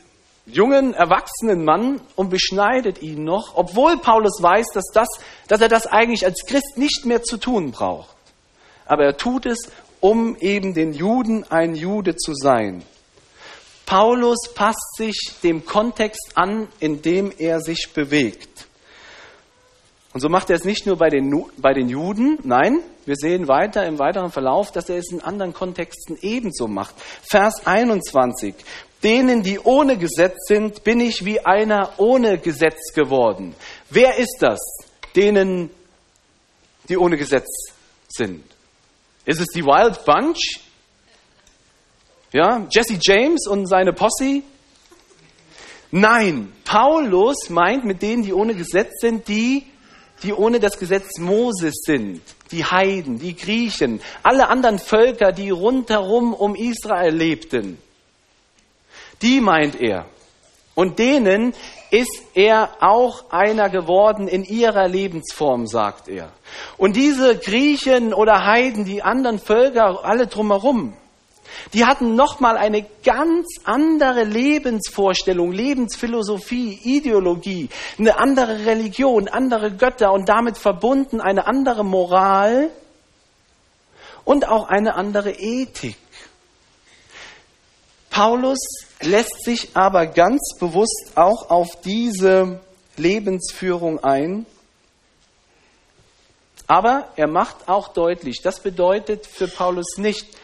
jungen, 0.48 0.94
erwachsenen 0.94 1.64
Mann 1.64 2.02
und 2.16 2.30
beschneidet 2.30 3.02
ihn 3.02 3.24
noch, 3.24 3.56
obwohl 3.56 3.98
Paulus 3.98 4.42
weiß, 4.42 4.68
dass, 4.74 4.86
das, 4.94 5.08
dass 5.48 5.62
er 5.62 5.68
das 5.68 5.86
eigentlich 5.86 6.26
als 6.26 6.46
Christ 6.48 6.78
nicht 6.78 7.06
mehr 7.06 7.22
zu 7.22 7.38
tun 7.38 7.72
braucht. 7.72 8.16
Aber 8.86 9.04
er 9.04 9.18
tut 9.18 9.46
es, 9.46 9.70
um 10.00 10.36
eben 10.38 10.74
den 10.74 10.94
Juden 10.94 11.44
ein 11.50 11.76
Jude 11.76 12.16
zu 12.16 12.34
sein. 12.34 12.84
Paulus 13.86 14.54
passt 14.54 14.98
sich 14.98 15.32
dem 15.44 15.66
Kontext 15.66 16.32
an, 16.36 16.68
in 16.80 17.02
dem 17.02 17.32
er 17.38 17.62
sich 17.62 17.90
bewegt. 17.94 18.68
Und 20.14 20.22
so 20.22 20.30
macht 20.30 20.50
er 20.50 20.56
es 20.56 20.64
nicht 20.64 20.86
nur 20.86 20.98
bei 20.98 21.10
den, 21.10 21.46
bei 21.58 21.74
den 21.74 21.90
Juden, 21.90 22.40
nein, 22.44 22.80
wir 23.06 23.16
sehen 23.16 23.48
weiter 23.48 23.86
im 23.86 24.00
weiteren 24.00 24.32
Verlauf, 24.32 24.72
dass 24.72 24.90
er 24.90 24.98
es 24.98 25.12
in 25.12 25.22
anderen 25.22 25.54
Kontexten 25.54 26.18
ebenso 26.22 26.68
macht. 26.68 26.96
Vers 27.22 27.66
21. 27.66 28.56
Denen, 29.04 29.44
die 29.44 29.60
ohne 29.60 29.98
Gesetz 29.98 30.48
sind, 30.48 30.84
bin 30.84 31.00
ich 31.00 31.24
wie 31.24 31.40
einer 31.40 31.94
ohne 31.98 32.40
Gesetz 32.40 32.94
geworden. 32.94 33.56
Wer 33.90 34.18
ist 34.18 34.38
das? 34.40 34.60
Denen, 35.16 35.70
die 36.90 36.98
ohne 36.98 37.18
Gesetz 37.18 37.48
sind. 38.08 38.44
Ist 39.26 39.40
es 39.40 39.48
die 39.48 39.64
Wild 39.64 40.04
Bunch? 40.06 40.62
Ja, 42.34 42.66
Jesse 42.72 42.98
James 43.00 43.48
und 43.48 43.68
seine 43.68 43.94
Posse? 43.94 44.42
Nein, 45.92 46.52
Paulus 46.66 47.50
meint 47.50 47.86
mit 47.86 48.02
denen, 48.02 48.24
die 48.24 48.34
ohne 48.34 48.56
Gesetz 48.56 49.00
sind, 49.00 49.28
die, 49.28 49.66
die 50.24 50.34
ohne 50.34 50.60
das 50.60 50.78
Gesetz 50.78 51.20
Moses 51.20 51.76
sind, 51.84 52.22
die 52.52 52.66
Heiden, 52.66 53.20
die 53.20 53.36
Griechen, 53.36 54.02
alle 54.24 54.50
anderen 54.50 54.80
Völker, 54.80 55.32
die 55.32 55.50
rundherum 55.50 56.34
um 56.34 56.56
Israel 56.56 57.16
lebten. 57.16 57.78
Die 59.22 59.42
meint 59.42 59.80
er. 59.80 60.06
Und 60.76 61.00
denen 61.00 61.54
ist 61.90 62.22
er 62.36 62.70
auch 62.82 63.32
einer 63.32 63.70
geworden 63.70 64.28
in 64.28 64.44
ihrer 64.44 64.88
Lebensform, 64.88 65.66
sagt 65.66 66.08
er. 66.08 66.30
Und 66.78 66.96
diese 66.96 67.38
Griechen 67.38 68.14
oder 68.14 68.46
Heiden, 68.46 68.86
die 68.86 69.02
anderen 69.02 69.40
Völker, 69.40 70.06
alle 70.06 70.28
drumherum, 70.28 70.94
die 71.74 71.86
hatten 71.86 72.16
nochmal 72.16 72.58
eine 72.58 72.86
ganz 73.04 73.48
andere 73.64 74.24
Lebensvorstellung, 74.24 75.52
Lebensphilosophie, 75.52 76.80
Ideologie, 76.84 77.70
eine 77.98 78.20
andere 78.20 78.66
Religion, 78.66 79.28
andere 79.28 79.72
Götter 79.72 80.12
und 80.12 80.30
damit 80.30 80.58
verbunden 80.58 81.22
eine 81.22 81.48
andere 81.48 81.84
Moral 81.84 82.70
und 84.26 84.48
auch 84.48 84.68
eine 84.68 84.96
andere 84.96 85.32
Ethik. 85.32 85.98
Paulus 88.18 88.58
lässt 89.00 89.44
sich 89.44 89.78
aber 89.78 90.08
ganz 90.08 90.56
bewusst 90.60 91.12
auch 91.14 91.52
auf 91.52 91.80
diese 91.82 92.60
Lebensführung 92.96 94.04
ein. 94.04 94.48
Aber 96.66 97.10
er 97.16 97.28
macht 97.28 97.70
auch 97.70 97.90
deutlich, 97.90 98.42
das 98.42 98.60
bedeutet 98.60 99.28
für 99.28 99.48
Paulus 99.48 99.98
nicht, 99.98 100.36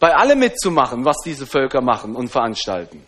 bei 0.00 0.16
allem 0.16 0.38
mitzumachen, 0.38 1.04
was 1.04 1.18
diese 1.22 1.46
Völker 1.46 1.82
machen 1.82 2.16
und 2.16 2.30
veranstalten. 2.30 3.06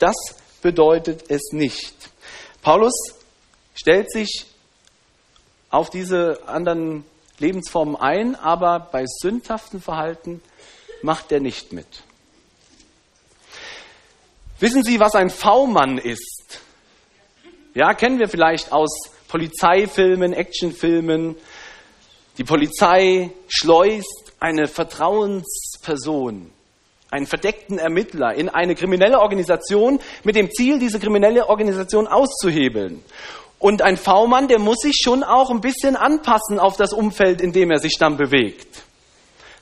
Das 0.00 0.16
bedeutet 0.60 1.30
es 1.30 1.52
nicht. 1.52 1.94
Paulus 2.60 2.94
stellt 3.72 4.10
sich 4.10 4.46
auf 5.70 5.90
diese 5.90 6.40
anderen 6.48 7.04
Lebensformen 7.38 7.94
ein, 7.94 8.34
aber 8.34 8.80
bei 8.80 9.04
sündhaften 9.06 9.80
Verhalten 9.80 10.42
macht 11.02 11.30
er 11.30 11.38
nicht 11.38 11.72
mit. 11.72 12.02
Wissen 14.60 14.82
Sie, 14.82 14.98
was 14.98 15.14
ein 15.14 15.30
V-Mann 15.30 15.98
ist? 15.98 16.60
Ja, 17.74 17.94
kennen 17.94 18.18
wir 18.18 18.28
vielleicht 18.28 18.72
aus 18.72 18.90
Polizeifilmen, 19.28 20.32
Actionfilmen. 20.32 21.36
Die 22.38 22.44
Polizei 22.44 23.30
schleust 23.46 24.32
eine 24.40 24.66
Vertrauensperson, 24.66 26.50
einen 27.10 27.26
verdeckten 27.26 27.78
Ermittler 27.78 28.34
in 28.34 28.48
eine 28.48 28.74
kriminelle 28.74 29.20
Organisation 29.20 30.00
mit 30.24 30.34
dem 30.34 30.50
Ziel, 30.50 30.80
diese 30.80 30.98
kriminelle 30.98 31.48
Organisation 31.48 32.08
auszuhebeln. 32.08 33.04
Und 33.60 33.82
ein 33.82 33.96
V-Mann, 33.96 34.48
der 34.48 34.58
muss 34.58 34.78
sich 34.78 34.98
schon 35.00 35.22
auch 35.22 35.50
ein 35.50 35.60
bisschen 35.60 35.94
anpassen 35.94 36.58
auf 36.58 36.76
das 36.76 36.92
Umfeld, 36.92 37.40
in 37.40 37.52
dem 37.52 37.70
er 37.70 37.78
sich 37.78 37.94
dann 37.96 38.16
bewegt. 38.16 38.82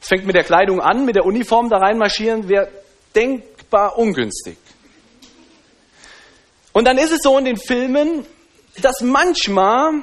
Es 0.00 0.08
fängt 0.08 0.24
mit 0.24 0.36
der 0.36 0.44
Kleidung 0.44 0.80
an, 0.80 1.04
mit 1.04 1.16
der 1.16 1.26
Uniform 1.26 1.68
da 1.68 1.76
reinmarschieren, 1.76 2.48
wäre 2.48 2.68
denkbar 3.14 3.98
ungünstig. 3.98 4.56
Und 6.76 6.84
dann 6.84 6.98
ist 6.98 7.10
es 7.10 7.20
so 7.22 7.38
in 7.38 7.46
den 7.46 7.56
Filmen, 7.56 8.26
dass 8.82 9.00
manchmal 9.00 10.02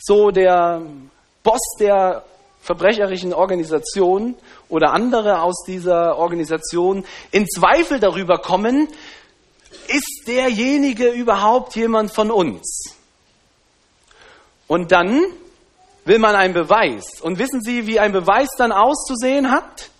so 0.00 0.32
der 0.32 0.82
Boss 1.44 1.60
der 1.78 2.24
verbrecherischen 2.60 3.32
Organisation 3.32 4.34
oder 4.68 4.94
andere 4.94 5.42
aus 5.42 5.62
dieser 5.64 6.18
Organisation 6.18 7.04
in 7.30 7.46
Zweifel 7.46 8.00
darüber 8.00 8.38
kommen, 8.38 8.88
ist 9.86 10.24
derjenige 10.26 11.06
überhaupt 11.10 11.76
jemand 11.76 12.12
von 12.12 12.32
uns? 12.32 12.96
Und 14.66 14.90
dann 14.90 15.22
will 16.04 16.18
man 16.18 16.34
einen 16.34 16.52
Beweis. 16.52 17.20
Und 17.20 17.38
wissen 17.38 17.62
Sie, 17.62 17.86
wie 17.86 18.00
ein 18.00 18.10
Beweis 18.10 18.48
dann 18.58 18.72
auszusehen 18.72 19.52
hat? 19.52 19.90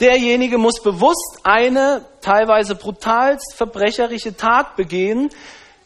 Derjenige 0.00 0.58
muss 0.58 0.80
bewusst 0.80 1.40
eine 1.42 2.04
teilweise 2.20 2.76
brutalst 2.76 3.54
verbrecherische 3.54 4.36
Tat 4.36 4.76
begehen, 4.76 5.30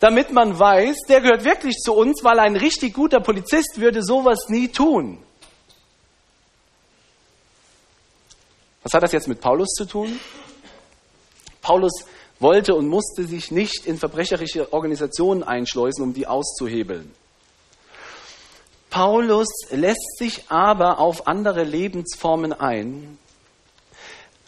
damit 0.01 0.33
man 0.33 0.59
weiß, 0.59 0.97
der 1.09 1.21
gehört 1.21 1.45
wirklich 1.45 1.77
zu 1.77 1.95
uns, 1.95 2.23
weil 2.23 2.39
ein 2.41 2.57
richtig 2.57 2.93
guter 2.93 3.21
Polizist 3.21 3.81
würde 3.81 4.03
sowas 4.03 4.49
nie 4.49 4.69
tun. 4.69 5.19
Was 8.83 8.93
hat 8.93 9.03
das 9.03 9.13
jetzt 9.13 9.29
mit 9.29 9.41
Paulus 9.41 9.69
zu 9.69 9.85
tun? 9.85 10.19
Paulus 11.63 12.05
wollte 12.41 12.75
und 12.75 12.89
musste 12.89 13.25
sich 13.25 13.51
nicht 13.51 13.87
in 13.87 13.97
verbrecherische 13.97 14.73
Organisationen 14.73 15.45
einschleusen, 15.45 16.03
um 16.03 16.13
die 16.13 16.27
auszuhebeln. 16.27 17.15
Paulus 18.91 19.49
lässt 19.71 20.19
sich 20.19 20.51
aber 20.51 20.99
auf 20.99 21.27
andere 21.27 21.63
Lebensformen 21.63 22.53
ein, 22.53 23.17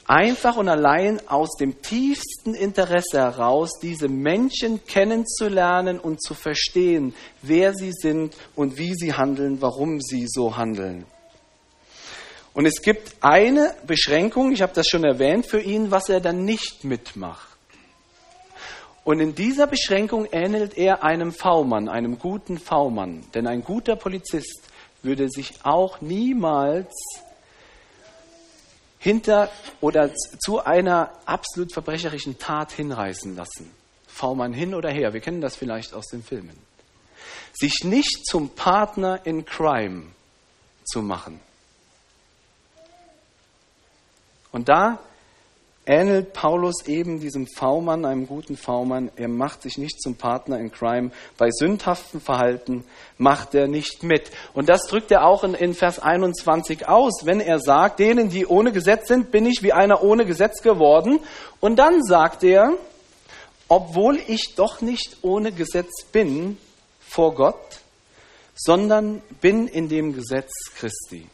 einfach 0.06 0.56
und 0.56 0.68
allein 0.68 1.20
aus 1.28 1.56
dem 1.56 1.80
tiefsten 1.80 2.54
Interesse 2.54 3.18
heraus, 3.18 3.78
diese 3.80 4.08
Menschen 4.08 4.84
kennenzulernen 4.86 5.98
und 5.98 6.22
zu 6.22 6.34
verstehen, 6.34 7.14
wer 7.42 7.74
sie 7.74 7.92
sind 7.92 8.36
und 8.54 8.78
wie 8.78 8.94
sie 8.94 9.14
handeln, 9.14 9.60
warum 9.60 10.00
sie 10.00 10.26
so 10.28 10.56
handeln. 10.56 11.06
Und 12.52 12.66
es 12.66 12.82
gibt 12.82 13.16
eine 13.20 13.74
Beschränkung, 13.86 14.52
ich 14.52 14.62
habe 14.62 14.72
das 14.74 14.86
schon 14.88 15.04
erwähnt, 15.04 15.46
für 15.46 15.60
ihn, 15.60 15.90
was 15.90 16.08
er 16.08 16.20
dann 16.20 16.44
nicht 16.44 16.84
mitmacht. 16.84 17.48
Und 19.02 19.20
in 19.20 19.34
dieser 19.34 19.66
Beschränkung 19.66 20.26
ähnelt 20.32 20.78
er 20.78 21.04
einem 21.04 21.32
V-Mann, 21.32 21.88
einem 21.88 22.18
guten 22.18 22.58
V-Mann. 22.58 23.24
Denn 23.34 23.46
ein 23.46 23.62
guter 23.62 23.96
Polizist 23.96 24.62
würde 25.02 25.28
sich 25.28 25.52
auch 25.62 26.00
niemals 26.00 26.90
hinter 29.04 29.50
oder 29.82 30.10
zu 30.14 30.64
einer 30.64 31.12
absolut 31.26 31.74
verbrecherischen 31.74 32.38
Tat 32.38 32.72
hinreißen 32.72 33.36
lassen. 33.36 33.70
V-Mann 34.06 34.54
hin 34.54 34.74
oder 34.74 34.90
her, 34.90 35.12
wir 35.12 35.20
kennen 35.20 35.42
das 35.42 35.56
vielleicht 35.56 35.92
aus 35.92 36.06
den 36.06 36.22
Filmen. 36.22 36.56
Sich 37.52 37.84
nicht 37.84 38.24
zum 38.26 38.48
Partner 38.54 39.20
in 39.24 39.44
Crime 39.44 40.04
zu 40.84 41.02
machen. 41.02 41.38
Und 44.52 44.70
da 44.70 44.98
ähnelt 45.86 46.32
Paulus 46.32 46.86
eben 46.86 47.20
diesem 47.20 47.46
V-Mann, 47.46 48.04
einem 48.04 48.26
guten 48.26 48.56
V-Mann. 48.56 49.10
Er 49.16 49.28
macht 49.28 49.62
sich 49.62 49.76
nicht 49.76 50.00
zum 50.00 50.16
Partner 50.16 50.58
in 50.58 50.72
Crime. 50.72 51.10
Bei 51.36 51.50
sündhaftem 51.50 52.20
Verhalten 52.20 52.84
macht 53.18 53.54
er 53.54 53.68
nicht 53.68 54.02
mit. 54.02 54.30
Und 54.54 54.68
das 54.68 54.82
drückt 54.86 55.10
er 55.10 55.26
auch 55.26 55.44
in, 55.44 55.54
in, 55.54 55.74
Vers 55.74 55.98
21 55.98 56.88
aus, 56.88 57.24
wenn 57.24 57.40
er 57.40 57.60
sagt, 57.60 57.98
denen, 57.98 58.30
die 58.30 58.46
ohne 58.46 58.72
Gesetz 58.72 59.08
sind, 59.08 59.30
bin 59.30 59.44
ich 59.46 59.62
wie 59.62 59.72
einer 59.72 60.02
ohne 60.02 60.24
Gesetz 60.24 60.62
geworden. 60.62 61.20
Und 61.60 61.76
dann 61.76 62.02
sagt 62.02 62.44
er, 62.44 62.72
obwohl 63.68 64.18
ich 64.26 64.54
doch 64.56 64.80
nicht 64.80 65.18
ohne 65.22 65.52
Gesetz 65.52 66.04
bin 66.12 66.58
vor 67.00 67.34
Gott, 67.34 67.80
sondern 68.54 69.20
bin 69.40 69.68
in 69.68 69.88
dem 69.88 70.14
Gesetz 70.14 70.52
Christi. 70.76 71.26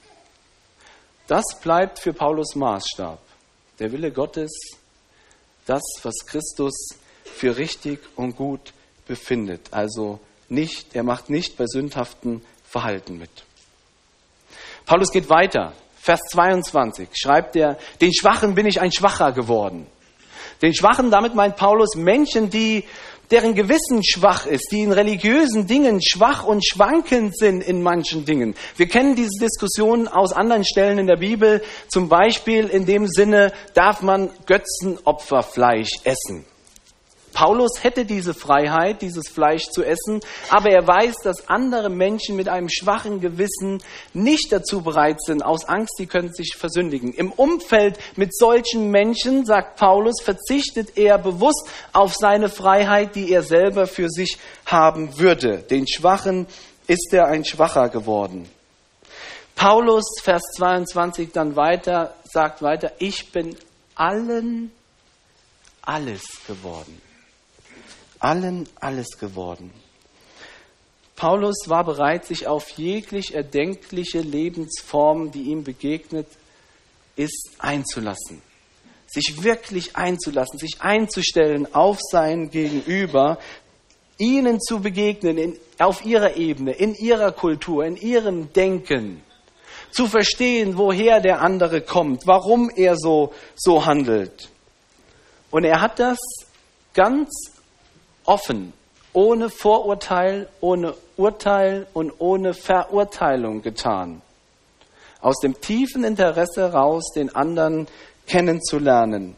Das 1.28 1.45
bleibt 1.62 2.00
für 2.00 2.12
Paulus 2.12 2.57
Maßstab 2.57 3.29
der 3.80 3.92
Wille 3.92 4.12
Gottes, 4.12 4.50
das, 5.66 5.82
was 6.02 6.14
Christus 6.26 6.75
für 7.25 7.56
richtig 7.56 8.00
und 8.16 8.37
gut 8.37 8.72
befindet. 9.06 9.72
Also 9.72 10.20
nicht, 10.49 10.94
er 10.94 11.02
macht 11.02 11.30
nicht 11.30 11.56
bei 11.56 11.64
sündhaften 11.66 12.42
Verhalten 12.64 13.18
mit. 13.18 13.30
Paulus 14.84 15.10
geht 15.10 15.30
weiter. 15.30 15.72
Vers 15.96 16.20
22 16.30 17.08
schreibt 17.14 17.56
er, 17.56 17.78
den 18.00 18.12
Schwachen 18.14 18.54
bin 18.54 18.66
ich 18.66 18.80
ein 18.80 18.92
Schwacher 18.92 19.32
geworden. 19.32 19.87
Den 20.62 20.75
Schwachen, 20.75 21.10
damit 21.10 21.34
meint 21.34 21.56
Paulus 21.56 21.94
Menschen, 21.94 22.50
die 22.50 22.84
deren 23.30 23.54
Gewissen 23.54 24.02
schwach 24.04 24.46
ist, 24.46 24.68
die 24.72 24.80
in 24.80 24.92
religiösen 24.92 25.66
Dingen 25.66 26.00
schwach 26.02 26.44
und 26.44 26.66
schwankend 26.66 27.37
sind 27.37 27.62
in 27.62 27.82
manchen 27.82 28.25
Dingen. 28.25 28.54
Wir 28.76 28.88
kennen 28.88 29.14
diese 29.14 29.44
Diskussion 29.44 30.08
aus 30.08 30.32
anderen 30.32 30.64
Stellen 30.64 30.99
in 30.99 31.06
der 31.06 31.16
Bibel, 31.16 31.62
zum 31.88 32.08
Beispiel 32.08 32.66
in 32.66 32.87
dem 32.87 33.06
Sinne, 33.06 33.52
darf 33.75 34.02
man 34.02 34.30
Götzenopferfleisch 34.46 36.00
essen? 36.04 36.44
Paulus 37.40 37.82
hätte 37.82 38.04
diese 38.04 38.35
Freiheit, 38.35 39.00
dieses 39.00 39.30
Fleisch 39.30 39.70
zu 39.70 39.82
essen, 39.82 40.20
aber 40.50 40.68
er 40.68 40.87
weiß, 40.87 41.14
dass 41.25 41.49
andere 41.49 41.88
Menschen 41.88 42.37
mit 42.37 42.50
einem 42.50 42.68
schwachen 42.68 43.23
Gewissen 43.23 43.82
nicht 44.12 44.52
dazu 44.52 44.82
bereit 44.82 45.23
sind, 45.23 45.42
aus 45.42 45.66
Angst, 45.66 45.97
sie 45.97 46.04
können 46.04 46.35
sich 46.35 46.54
versündigen. 46.59 47.14
Im 47.14 47.32
Umfeld 47.32 47.99
mit 48.14 48.37
solchen 48.37 48.90
Menschen, 48.90 49.47
sagt 49.47 49.78
Paulus, 49.78 50.20
verzichtet 50.20 50.99
er 50.99 51.16
bewusst 51.16 51.66
auf 51.94 52.14
seine 52.14 52.50
Freiheit, 52.50 53.14
die 53.14 53.32
er 53.32 53.42
selber 53.42 53.87
für 53.87 54.11
sich 54.11 54.37
haben 54.66 55.18
würde. 55.18 55.61
Den 55.61 55.88
Schwachen 55.88 56.47
ist 56.88 57.09
er 57.14 57.28
ein 57.28 57.47
Schwacher 57.47 57.88
geworden. 57.88 58.50
Paulus, 59.56 60.04
Vers 60.23 60.42
22, 60.59 61.32
dann 61.32 61.56
weiter, 61.56 62.12
sagt 62.25 62.61
weiter, 62.61 62.92
ich 62.99 63.32
bin 63.32 63.56
allen 63.94 64.73
alles 65.80 66.23
geworden. 66.47 67.00
Allen 68.20 68.68
alles 68.78 69.18
geworden. 69.18 69.72
Paulus 71.16 71.56
war 71.66 71.84
bereit, 71.84 72.24
sich 72.24 72.46
auf 72.46 72.70
jeglich 72.70 73.34
erdenkliche 73.34 74.20
Lebensform, 74.20 75.30
die 75.30 75.42
ihm 75.44 75.64
begegnet 75.64 76.26
ist, 77.16 77.50
einzulassen. 77.58 78.40
Sich 79.06 79.42
wirklich 79.42 79.96
einzulassen, 79.96 80.58
sich 80.58 80.80
einzustellen 80.80 81.74
auf 81.74 81.98
sein 82.00 82.50
Gegenüber, 82.50 83.38
ihnen 84.16 84.60
zu 84.60 84.80
begegnen 84.80 85.36
in, 85.36 85.58
auf 85.78 86.04
ihrer 86.04 86.36
Ebene, 86.36 86.72
in 86.72 86.94
ihrer 86.94 87.32
Kultur, 87.32 87.84
in 87.84 87.96
ihrem 87.96 88.52
Denken, 88.52 89.22
zu 89.90 90.06
verstehen, 90.06 90.78
woher 90.78 91.20
der 91.20 91.42
andere 91.42 91.80
kommt, 91.80 92.26
warum 92.26 92.70
er 92.70 92.96
so, 92.96 93.32
so 93.56 93.84
handelt. 93.84 94.48
Und 95.50 95.64
er 95.64 95.80
hat 95.80 95.98
das 95.98 96.18
ganz 96.94 97.28
offen, 98.24 98.72
ohne 99.12 99.50
Vorurteil, 99.50 100.48
ohne 100.60 100.94
Urteil 101.16 101.86
und 101.92 102.12
ohne 102.18 102.54
Verurteilung 102.54 103.62
getan. 103.62 104.22
Aus 105.20 105.38
dem 105.40 105.60
tiefen 105.60 106.04
Interesse 106.04 106.62
heraus, 106.62 107.12
den 107.14 107.34
anderen 107.34 107.86
kennenzulernen. 108.26 109.36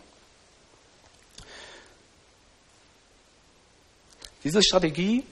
Diese 4.44 4.62
Strategie, 4.62 5.24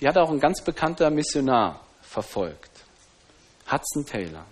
die 0.00 0.08
hat 0.08 0.16
auch 0.16 0.30
ein 0.30 0.40
ganz 0.40 0.62
bekannter 0.62 1.10
Missionar 1.10 1.80
verfolgt. 2.02 2.70
Hudson 3.70 4.06
Taylor. 4.06 4.44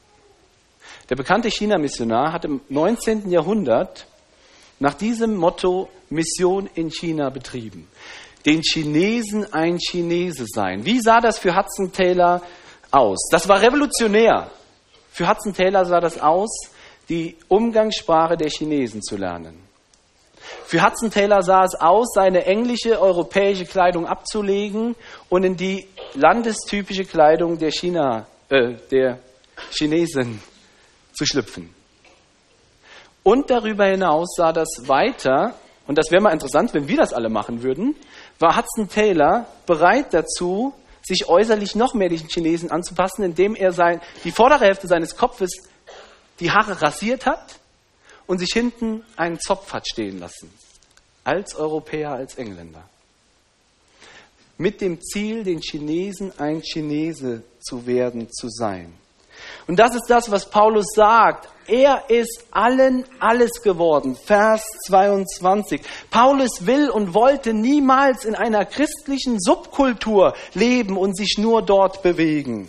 Der 1.09 1.17
bekannte 1.17 1.49
China-Missionar 1.49 2.33
hat 2.33 2.45
im 2.45 2.61
19. 2.69 3.31
Jahrhundert 3.31 4.07
nach 4.79 4.95
diesem 4.95 5.37
Motto 5.37 5.89
Mission 6.11 6.69
in 6.75 6.91
China 6.91 7.31
betrieben. 7.31 7.89
Den 8.45 8.63
Chinesen 8.63 9.53
ein 9.53 9.79
Chinese 9.79 10.45
sein. 10.47 10.85
Wie 10.85 11.01
sah 11.01 11.21
das 11.21 11.39
für 11.39 11.57
Hudson 11.57 11.93
Taylor 11.93 12.43
aus? 12.91 13.29
Das 13.31 13.49
war 13.49 13.61
revolutionär. 13.61 14.51
Für 15.11 15.29
Hudson 15.29 15.55
Taylor 15.55 15.85
sah 15.85 16.01
das 16.01 16.21
aus, 16.21 16.51
die 17.09 17.37
Umgangssprache 17.49 18.37
der 18.37 18.51
Chinesen 18.51 19.03
zu 19.03 19.17
lernen. 19.17 19.67
Für 20.65 20.85
Hudson 20.85 21.11
Taylor 21.11 21.43
sah 21.43 21.65
es 21.65 21.75
aus, 21.75 22.13
seine 22.15 22.45
englische 22.45 23.01
europäische 23.01 23.65
Kleidung 23.65 24.07
abzulegen 24.07 24.95
und 25.29 25.45
in 25.45 25.57
die 25.57 25.89
landestypische 26.15 27.05
Kleidung 27.05 27.59
der 27.59 27.71
China, 27.73 28.27
äh, 28.49 28.75
der 28.91 29.19
Chinesen 29.71 30.41
zu 31.13 31.25
schlüpfen. 31.25 31.76
Und 33.27 33.51
darüber 33.51 33.87
hinaus 33.87 34.37
sah 34.37 34.53
das 34.53 34.69
weiter, 34.87 35.57
und 35.89 35.99
das 35.99 36.13
wäre 36.13 36.23
mal 36.23 36.33
interessant, 36.33 36.73
wenn 36.75 36.87
wir 36.87 36.97
das 36.97 37.13
alle 37.13 37.29
machen 37.29 37.65
würden, 37.65 37.97
war 38.39 38.57
Hudson 38.57 38.89
Taylor 38.89 39.47
bereit 39.67 40.15
dazu, 40.15 40.73
sich 41.03 41.29
äußerlich 41.29 41.75
noch 41.75 41.93
mehr 41.93 42.09
den 42.09 42.29
Chinesen 42.29 42.71
anzupassen, 42.71 43.25
indem 43.25 43.57
er 43.57 43.73
sein, 43.73 44.01
die 44.23 44.31
vordere 44.31 44.67
Hälfte 44.67 44.87
seines 44.87 45.17
Kopfes 45.17 45.51
die 46.39 46.53
Haare 46.53 46.81
rasiert 46.81 47.27
hat 47.27 47.59
und 48.29 48.39
sich 48.39 48.53
hinten 48.53 49.03
einen 49.17 49.41
Zopf 49.41 49.73
hat 49.73 49.89
stehen 49.89 50.21
lassen. 50.21 50.49
Als 51.25 51.57
Europäer, 51.57 52.13
als 52.13 52.37
Engländer. 52.37 52.89
Mit 54.57 54.81
dem 54.81 55.01
Ziel, 55.03 55.43
den 55.43 55.59
Chinesen 55.59 56.31
ein 56.39 56.63
Chinese 56.63 57.43
zu 57.59 57.87
werden, 57.87 58.29
zu 58.31 58.49
sein. 58.49 58.95
Und 59.67 59.79
das 59.79 59.95
ist 59.95 60.07
das, 60.09 60.31
was 60.31 60.51
Paulus 60.51 60.87
sagt. 60.95 61.49
Er 61.67 62.09
ist 62.09 62.45
allen 62.53 63.05
alles 63.19 63.63
geworden. 63.63 64.17
Vers 64.17 64.65
22. 64.87 65.81
Paulus 66.11 66.67
will 66.67 66.91
und 66.91 67.13
wollte 67.15 67.53
niemals 67.53 68.25
in 68.25 68.37
einer 68.37 68.65
christlichen 68.65 69.41
Subkultur 69.41 70.35
leben 70.55 70.97
und 70.97 71.17
sich 71.17 71.39
nur 71.39 71.63
dort 71.63 72.03
bewegen. 72.03 72.69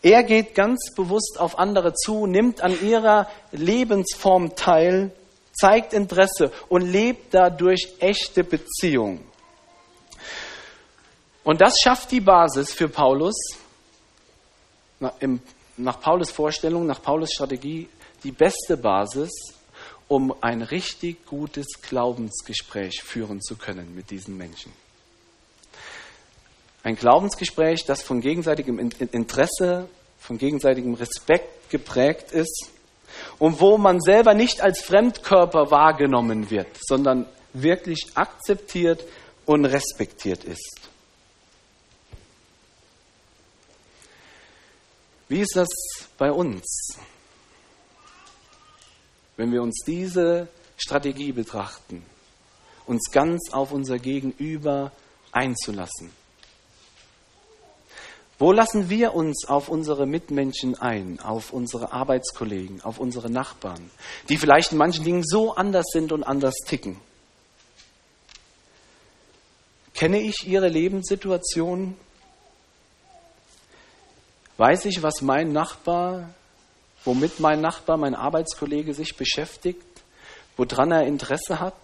Er 0.00 0.22
geht 0.22 0.54
ganz 0.54 0.94
bewusst 0.94 1.38
auf 1.38 1.58
andere 1.58 1.94
zu, 1.94 2.26
nimmt 2.26 2.62
an 2.62 2.78
ihrer 2.82 3.26
Lebensform 3.52 4.54
teil, 4.54 5.12
zeigt 5.52 5.92
Interesse 5.92 6.52
und 6.68 6.82
lebt 6.82 7.32
dadurch 7.32 7.94
echte 8.00 8.44
Beziehung. 8.44 9.20
Und 11.42 11.60
das 11.60 11.76
schafft 11.82 12.10
die 12.10 12.20
Basis 12.20 12.72
für 12.72 12.88
Paulus, 12.88 13.34
nach 15.76 16.00
Paulus 16.00 16.30
Vorstellung, 16.30 16.86
nach 16.86 17.02
Paulus 17.02 17.32
Strategie 17.32 17.88
die 18.22 18.32
beste 18.32 18.76
Basis, 18.76 19.30
um 20.08 20.34
ein 20.40 20.62
richtig 20.62 21.26
gutes 21.26 21.66
Glaubensgespräch 21.82 23.02
führen 23.02 23.40
zu 23.40 23.56
können 23.56 23.94
mit 23.94 24.10
diesen 24.10 24.36
Menschen. 24.36 24.72
Ein 26.82 26.96
Glaubensgespräch, 26.96 27.84
das 27.86 28.02
von 28.02 28.20
gegenseitigem 28.20 28.78
Interesse, 28.78 29.88
von 30.18 30.36
gegenseitigem 30.38 30.94
Respekt 30.94 31.70
geprägt 31.70 32.32
ist 32.32 32.70
und 33.38 33.60
wo 33.60 33.78
man 33.78 34.00
selber 34.00 34.34
nicht 34.34 34.60
als 34.60 34.82
Fremdkörper 34.82 35.70
wahrgenommen 35.70 36.50
wird, 36.50 36.68
sondern 36.80 37.26
wirklich 37.54 38.08
akzeptiert 38.14 39.04
und 39.46 39.64
respektiert 39.64 40.44
ist. 40.44 40.80
Wie 45.28 45.40
ist 45.40 45.56
das 45.56 45.68
bei 46.18 46.30
uns, 46.30 46.98
wenn 49.36 49.52
wir 49.52 49.62
uns 49.62 49.82
diese 49.86 50.48
Strategie 50.76 51.32
betrachten, 51.32 52.04
uns 52.86 53.10
ganz 53.10 53.52
auf 53.52 53.72
unser 53.72 53.98
Gegenüber 53.98 54.92
einzulassen? 55.32 56.10
Wo 58.38 58.52
lassen 58.52 58.90
wir 58.90 59.14
uns 59.14 59.46
auf 59.46 59.68
unsere 59.68 60.06
Mitmenschen 60.06 60.74
ein, 60.78 61.20
auf 61.20 61.52
unsere 61.52 61.92
Arbeitskollegen, 61.92 62.82
auf 62.82 62.98
unsere 62.98 63.30
Nachbarn, 63.30 63.90
die 64.28 64.36
vielleicht 64.36 64.72
in 64.72 64.78
manchen 64.78 65.04
Dingen 65.04 65.22
so 65.24 65.54
anders 65.54 65.86
sind 65.92 66.12
und 66.12 66.24
anders 66.24 66.54
ticken? 66.66 67.00
Kenne 69.94 70.20
ich 70.20 70.46
ihre 70.46 70.68
Lebenssituation? 70.68 71.96
Weiß 74.56 74.84
ich, 74.84 75.02
was 75.02 75.20
mein 75.20 75.52
Nachbar, 75.52 76.30
womit 77.04 77.40
mein 77.40 77.60
Nachbar, 77.60 77.96
mein 77.96 78.14
Arbeitskollege 78.14 78.94
sich 78.94 79.16
beschäftigt, 79.16 79.84
woran 80.56 80.92
er 80.92 81.06
Interesse 81.06 81.58
hat? 81.58 81.74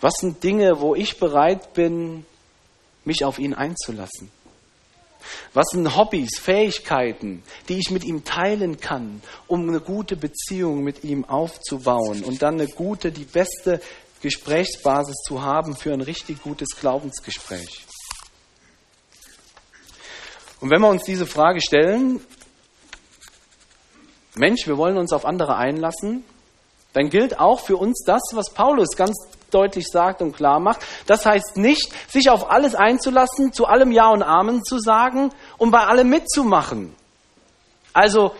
Was 0.00 0.14
sind 0.20 0.44
Dinge, 0.44 0.80
wo 0.80 0.94
ich 0.94 1.18
bereit 1.18 1.72
bin, 1.74 2.24
mich 3.04 3.24
auf 3.24 3.40
ihn 3.40 3.52
einzulassen? 3.52 4.30
Was 5.52 5.66
sind 5.72 5.96
Hobbys, 5.96 6.38
Fähigkeiten, 6.38 7.42
die 7.68 7.78
ich 7.78 7.90
mit 7.90 8.04
ihm 8.04 8.24
teilen 8.24 8.78
kann, 8.78 9.20
um 9.48 9.68
eine 9.68 9.80
gute 9.80 10.16
Beziehung 10.16 10.84
mit 10.84 11.02
ihm 11.02 11.24
aufzubauen 11.24 12.22
und 12.22 12.42
dann 12.42 12.54
eine 12.54 12.68
gute, 12.68 13.10
die 13.10 13.24
beste 13.24 13.80
Gesprächsbasis 14.22 15.16
zu 15.26 15.42
haben 15.42 15.76
für 15.76 15.92
ein 15.92 16.00
richtig 16.00 16.42
gutes 16.42 16.68
Glaubensgespräch? 16.78 17.87
Und 20.60 20.70
wenn 20.70 20.80
wir 20.80 20.88
uns 20.88 21.04
diese 21.04 21.26
Frage 21.26 21.60
stellen, 21.60 22.20
Mensch, 24.34 24.66
wir 24.66 24.76
wollen 24.76 24.96
uns 24.96 25.12
auf 25.12 25.24
andere 25.24 25.56
einlassen, 25.56 26.24
dann 26.92 27.10
gilt 27.10 27.38
auch 27.38 27.60
für 27.60 27.76
uns 27.76 28.02
das, 28.04 28.22
was 28.32 28.50
Paulus 28.50 28.96
ganz 28.96 29.16
deutlich 29.50 29.86
sagt 29.88 30.22
und 30.22 30.34
klar 30.34 30.60
macht. 30.60 30.80
Das 31.06 31.24
heißt 31.26 31.56
nicht, 31.56 31.92
sich 32.08 32.30
auf 32.30 32.50
alles 32.50 32.74
einzulassen, 32.74 33.52
zu 33.52 33.66
allem 33.66 33.92
Ja 33.92 34.10
und 34.10 34.22
Amen 34.22 34.64
zu 34.64 34.78
sagen 34.78 35.30
und 35.58 35.70
bei 35.70 35.80
allem 35.86 36.08
mitzumachen. 36.08 36.94
Also, 37.92 38.34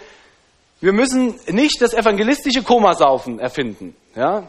wir 0.80 0.92
müssen 0.92 1.38
nicht 1.48 1.80
das 1.80 1.94
evangelistische 1.94 2.62
Komasaufen 2.62 3.38
erfinden. 3.38 3.96
Ja? 4.14 4.48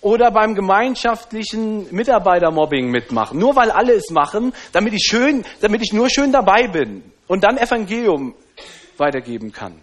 Oder 0.00 0.30
beim 0.30 0.54
gemeinschaftlichen 0.54 1.94
Mitarbeitermobbing 1.94 2.90
mitmachen. 2.90 3.38
Nur 3.38 3.56
weil 3.56 3.70
alle 3.70 3.94
es 3.94 4.10
machen, 4.10 4.54
damit 4.72 4.94
ich 4.94 5.06
schön, 5.08 5.44
damit 5.60 5.82
ich 5.82 5.92
nur 5.92 6.08
schön 6.08 6.32
dabei 6.32 6.68
bin 6.68 7.02
und 7.26 7.44
dann 7.44 7.58
Evangelium 7.58 8.34
weitergeben 8.96 9.52
kann. 9.52 9.80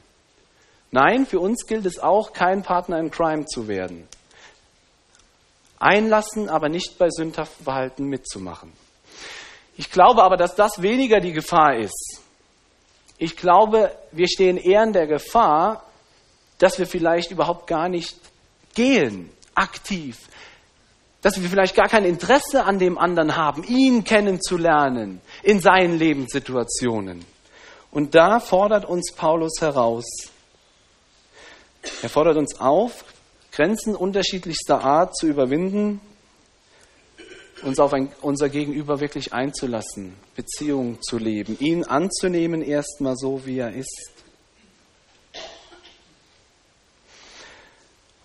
Nein, 0.91 1.25
für 1.25 1.39
uns 1.39 1.65
gilt 1.67 1.85
es 1.85 1.99
auch, 1.99 2.33
kein 2.33 2.63
Partner 2.63 2.99
in 2.99 3.11
Crime 3.11 3.45
zu 3.45 3.67
werden. 3.67 4.07
einlassen, 5.79 6.49
aber 6.49 6.69
nicht 6.69 6.97
bei 6.97 7.09
sündhaftem 7.09 7.65
Verhalten 7.65 8.05
mitzumachen. 8.05 8.73
Ich 9.75 9.91
glaube 9.91 10.23
aber, 10.23 10.37
dass 10.37 10.55
das 10.55 10.81
weniger 10.81 11.19
die 11.19 11.33
Gefahr 11.33 11.75
ist. 11.75 12.21
Ich 13.19 13.37
glaube, 13.37 13.91
wir 14.11 14.27
stehen 14.27 14.57
eher 14.57 14.83
in 14.83 14.93
der 14.93 15.05
Gefahr, 15.05 15.83
dass 16.57 16.79
wir 16.79 16.87
vielleicht 16.87 17.29
überhaupt 17.29 17.67
gar 17.67 17.89
nicht 17.89 18.17
gehen, 18.73 19.29
aktiv, 19.57 20.17
dass 21.21 21.41
wir 21.41 21.49
vielleicht 21.49 21.75
gar 21.75 21.89
kein 21.89 22.05
Interesse 22.05 22.63
an 22.63 22.79
dem 22.79 22.97
anderen 22.97 23.35
haben, 23.35 23.63
ihn 23.63 24.03
kennenzulernen 24.03 25.21
in 25.43 25.59
seinen 25.59 25.97
Lebenssituationen. 25.97 27.25
Und 27.91 28.15
da 28.15 28.39
fordert 28.39 28.85
uns 28.85 29.11
Paulus 29.13 29.59
heraus. 29.59 30.05
Er 32.01 32.09
fordert 32.09 32.37
uns 32.37 32.59
auf, 32.59 33.05
Grenzen 33.51 33.95
unterschiedlichster 33.95 34.83
Art 34.83 35.15
zu 35.15 35.25
überwinden, 35.25 35.99
uns 37.63 37.79
auf 37.79 37.93
ein, 37.93 38.11
unser 38.21 38.49
Gegenüber 38.49 38.99
wirklich 38.99 39.33
einzulassen, 39.33 40.13
Beziehungen 40.35 41.01
zu 41.01 41.17
leben, 41.17 41.57
ihn 41.59 41.83
anzunehmen 41.83 42.61
erstmal 42.61 43.15
so, 43.15 43.45
wie 43.45 43.57
er 43.57 43.73
ist. 43.73 44.16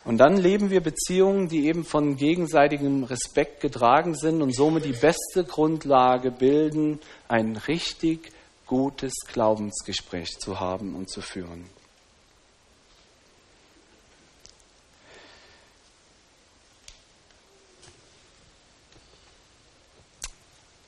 Und 0.04 0.18
dann 0.18 0.36
leben 0.36 0.70
wir 0.70 0.80
Beziehungen, 0.80 1.48
die 1.48 1.66
eben 1.66 1.84
von 1.84 2.16
gegenseitigem 2.16 3.04
Respekt 3.04 3.60
getragen 3.60 4.16
sind 4.16 4.42
und 4.42 4.54
somit 4.54 4.84
die 4.84 4.92
beste 4.92 5.44
Grundlage 5.44 6.32
bilden, 6.32 6.98
ein 7.28 7.56
richtig 7.56 8.32
gutes 8.66 9.12
Glaubensgespräch 9.32 10.38
zu 10.40 10.58
haben 10.58 10.96
und 10.96 11.08
zu 11.08 11.20
führen. 11.20 11.66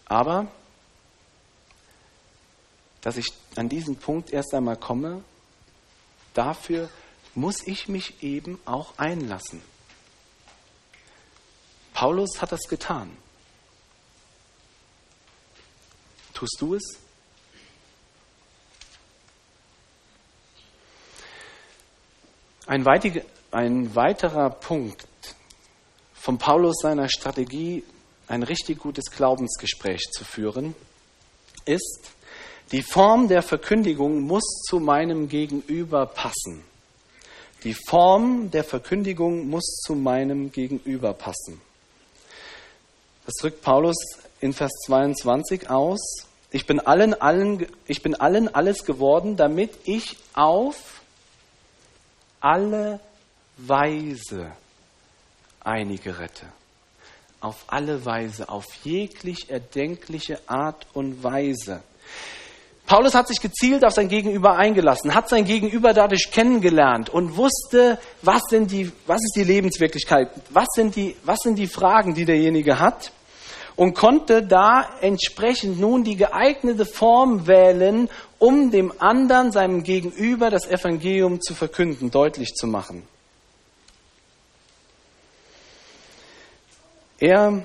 Aber, 0.07 0.49
dass 3.01 3.17
ich 3.17 3.27
an 3.57 3.69
diesen 3.69 3.97
Punkt 3.97 4.33
erst 4.33 4.55
einmal 4.55 4.77
komme, 4.77 5.23
dafür 6.35 6.89
muss 7.35 7.67
ich 7.67 7.89
mich 7.89 8.23
eben 8.23 8.61
auch 8.65 8.99
einlassen. 8.99 9.63
Paulus 11.93 12.43
hat 12.43 12.53
das 12.53 12.63
getan. 12.69 13.17
Tust 16.35 16.57
du 16.61 16.75
es? 16.75 16.83
Ein, 22.67 22.85
weiterer 22.85 24.51
Punkt 24.51 25.07
von 26.15 26.39
Paulus 26.39 26.77
seiner 26.81 27.09
Strategie, 27.09 27.85
ein 28.27 28.43
richtig 28.43 28.79
gutes 28.81 29.11
Glaubensgespräch 29.11 30.11
zu 30.11 30.25
führen, 30.25 30.75
ist, 31.67 32.11
die 32.73 32.83
Form 32.83 33.29
der 33.29 33.43
Verkündigung 33.43 34.23
muss 34.23 34.63
zu 34.67 34.81
meinem 34.81 35.29
Gegenüber 35.29 36.07
passen. 36.07 36.65
Die 37.65 37.75
Form 37.75 38.51
der 38.51 38.63
Verkündigung 38.63 39.49
muss 39.49 39.65
zu 39.85 39.95
meinem 39.95 40.53
Gegenüber 40.53 41.15
passen. 41.15 41.63
Das 43.25 43.35
drückt 43.41 43.63
Paulus 43.63 43.97
in 44.41 44.53
Vers 44.53 44.71
22 44.85 45.71
aus. 45.71 46.27
Ich 46.51 46.67
bin 46.67 46.79
allen, 46.79 47.15
allen, 47.15 47.67
ich 47.87 48.03
bin 48.03 48.15
allen 48.15 48.55
alles 48.55 48.85
geworden, 48.85 49.39
damit 49.39 49.71
ich 49.85 50.19
auf 50.35 51.01
alle 52.39 53.01
Weise 53.57 54.53
einige 55.61 56.19
rette. 56.19 56.47
Auf 57.41 57.65
alle 57.69 58.05
Weise, 58.05 58.51
auf 58.51 58.67
jeglich 58.85 59.49
erdenkliche 59.49 60.39
Art 60.47 60.87
und 60.93 61.23
Weise. 61.23 61.83
Paulus 62.87 63.15
hat 63.15 63.29
sich 63.29 63.41
gezielt 63.41 63.85
auf 63.85 63.95
sein 63.95 64.09
Gegenüber 64.09 64.57
eingelassen, 64.57 65.15
hat 65.15 65.31
sein 65.31 65.47
Gegenüber 65.47 65.95
dadurch 65.95 66.31
kennengelernt 66.31 67.09
und 67.09 67.37
wusste, 67.37 67.99
was, 68.21 68.43
sind 68.51 68.71
die, 68.71 68.93
was 69.07 69.23
ist 69.23 69.35
die 69.37 69.45
Lebenswirklichkeit, 69.45 70.29
was 70.51 70.69
sind, 70.75 70.95
die, 70.95 71.17
was 71.25 71.39
sind 71.41 71.59
die 71.59 71.67
Fragen, 71.67 72.15
die 72.15 72.27
derjenige 72.27 72.79
hat 72.79 73.11
und 73.77 73.95
konnte 73.95 74.43
da 74.43 74.99
entsprechend 75.01 75.81
nun 75.81 76.05
die 76.05 76.17
geeignete 76.17 76.85
Form 76.85 77.47
wählen, 77.47 78.11
um 78.39 78.71
dem 78.71 78.93
anderen, 79.01 79.51
seinem 79.51 79.83
Gegenüber, 79.83 80.51
das 80.51 80.67
Evangelium 80.67 81.41
zu 81.41 81.55
verkünden, 81.55 82.11
deutlich 82.11 82.55
zu 82.55 82.67
machen. 82.67 83.03
Er 87.19 87.65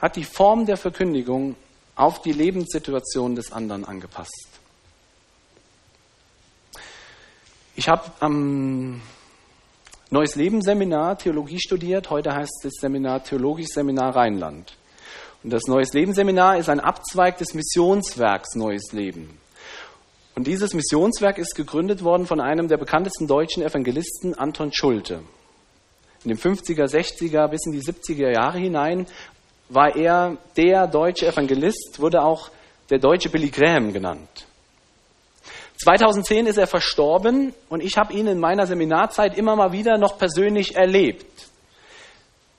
hat 0.00 0.16
die 0.16 0.24
Form 0.24 0.66
der 0.66 0.76
Verkündigung 0.76 1.54
auf 1.94 2.22
die 2.22 2.32
Lebenssituation 2.32 3.34
des 3.34 3.52
anderen 3.52 3.84
angepasst. 3.84 4.48
Ich 7.74 7.88
habe 7.88 8.10
am 8.20 9.00
Neues 10.10 10.34
Leben 10.34 10.60
Seminar 10.60 11.16
Theologie 11.16 11.58
studiert. 11.58 12.10
Heute 12.10 12.34
heißt 12.34 12.60
das 12.64 12.74
Seminar 12.80 13.24
Theologisches 13.24 13.74
Seminar 13.74 14.14
Rheinland. 14.14 14.76
Und 15.42 15.52
das 15.52 15.62
Neues 15.66 15.92
Leben 15.94 16.12
Seminar 16.12 16.58
ist 16.58 16.68
ein 16.68 16.80
Abzweig 16.80 17.38
des 17.38 17.54
Missionswerks 17.54 18.54
Neues 18.54 18.92
Leben. 18.92 19.38
Und 20.34 20.46
dieses 20.46 20.74
Missionswerk 20.74 21.38
ist 21.38 21.54
gegründet 21.54 22.04
worden 22.04 22.26
von 22.26 22.40
einem 22.40 22.68
der 22.68 22.76
bekanntesten 22.76 23.26
deutschen 23.26 23.62
Evangelisten, 23.62 24.34
Anton 24.34 24.70
Schulte. 24.72 25.20
In 26.24 26.28
den 26.28 26.38
50er, 26.38 26.84
60er 26.84 27.48
bis 27.48 27.66
in 27.66 27.72
die 27.72 27.82
70er 27.82 28.30
Jahre 28.30 28.58
hinein 28.58 29.06
war 29.74 29.96
er 29.96 30.36
der 30.56 30.86
deutsche 30.86 31.26
Evangelist, 31.26 31.98
wurde 31.98 32.22
auch 32.22 32.50
der 32.90 32.98
deutsche 32.98 33.30
Billy 33.30 33.48
Graham 33.48 33.92
genannt. 33.92 34.46
2010 35.82 36.46
ist 36.46 36.58
er 36.58 36.66
verstorben 36.66 37.54
und 37.68 37.82
ich 37.82 37.96
habe 37.96 38.12
ihn 38.12 38.26
in 38.26 38.38
meiner 38.38 38.66
Seminarzeit 38.66 39.36
immer 39.36 39.56
mal 39.56 39.72
wieder 39.72 39.98
noch 39.98 40.18
persönlich 40.18 40.76
erlebt. 40.76 41.48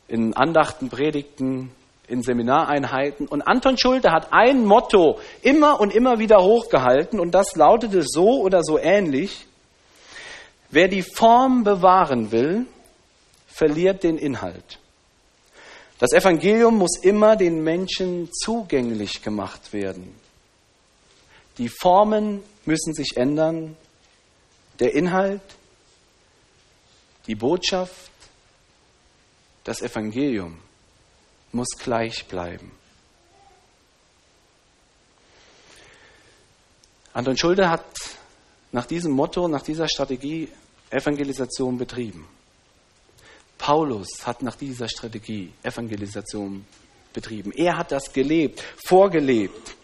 In 0.08 0.34
Andachten, 0.36 0.90
Predigten, 0.90 1.72
in 2.08 2.22
Seminareinheiten. 2.22 3.28
Und 3.28 3.42
Anton 3.42 3.78
Schulte 3.78 4.12
hat 4.12 4.34
ein 4.34 4.66
Motto 4.66 5.20
immer 5.42 5.80
und 5.80 5.94
immer 5.94 6.20
wieder 6.20 6.44
hochgehalten 6.44 7.20
und 7.20 7.32
das 7.32 7.56
lautete 7.56 8.02
so 8.04 8.42
oder 8.42 8.64
so 8.64 8.78
ähnlich. 8.78 9.46
Wer 10.70 10.88
die 10.88 11.04
Form 11.04 11.64
bewahren 11.64 12.32
will, 12.32 12.66
verliert 13.48 14.04
den 14.04 14.18
Inhalt. 14.18 14.80
Das 16.04 16.12
Evangelium 16.12 16.80
muss 16.80 16.98
immer 17.02 17.38
den 17.38 17.64
Menschen 17.64 18.30
zugänglich 18.34 19.22
gemacht 19.22 19.72
werden. 19.72 20.14
Die 21.58 21.70
Formen 21.70 22.44
müssen 22.66 22.94
sich 22.94 23.16
ändern, 23.16 23.78
der 24.82 24.96
Inhalt, 24.96 25.40
die 27.26 27.36
Botschaft, 27.36 28.12
das 29.64 29.82
Evangelium 29.82 30.60
muss 31.54 31.70
gleich 31.80 32.26
bleiben. 32.26 32.74
Anton 37.14 37.38
Schulde 37.38 37.70
hat 37.70 37.86
nach 38.74 38.88
diesem 38.88 39.14
Motto, 39.14 39.48
nach 39.48 39.64
dieser 39.64 39.88
Strategie 39.88 40.50
Evangelisation 40.90 41.78
betrieben. 41.78 42.28
Paulus 43.64 44.10
hat 44.26 44.44
nach 44.44 44.58
dieser 44.58 44.90
Strategie 44.90 45.54
Evangelisation 45.64 46.66
betrieben. 47.14 47.54
Er 47.54 47.78
hat 47.78 47.94
das 47.94 48.12
gelebt, 48.12 48.62
vorgelebt. 48.86 49.78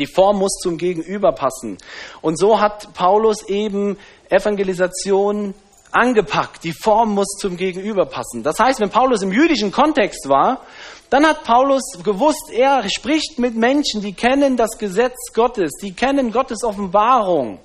Die 0.00 0.06
Form 0.06 0.40
muss 0.40 0.58
zum 0.60 0.78
Gegenüber 0.78 1.30
passen. 1.30 1.78
Und 2.22 2.40
so 2.40 2.58
hat 2.58 2.92
Paulus 2.94 3.48
eben 3.48 3.96
Evangelisation 4.30 5.54
angepackt. 5.92 6.64
Die 6.64 6.72
Form 6.72 7.14
muss 7.14 7.28
zum 7.38 7.56
Gegenüber 7.56 8.04
passen. 8.04 8.42
Das 8.42 8.58
heißt, 8.58 8.80
wenn 8.80 8.90
Paulus 8.90 9.22
im 9.22 9.30
jüdischen 9.30 9.70
Kontext 9.70 10.28
war, 10.28 10.62
dann 11.08 11.24
hat 11.24 11.44
Paulus 11.44 11.84
gewusst, 12.02 12.50
er 12.52 12.82
spricht 12.90 13.38
mit 13.38 13.54
Menschen, 13.54 14.02
die 14.02 14.12
kennen 14.12 14.56
das 14.56 14.76
Gesetz 14.76 15.32
Gottes, 15.34 15.70
die 15.80 15.92
kennen 15.92 16.32
Gottes 16.32 16.64
Offenbarung, 16.64 17.60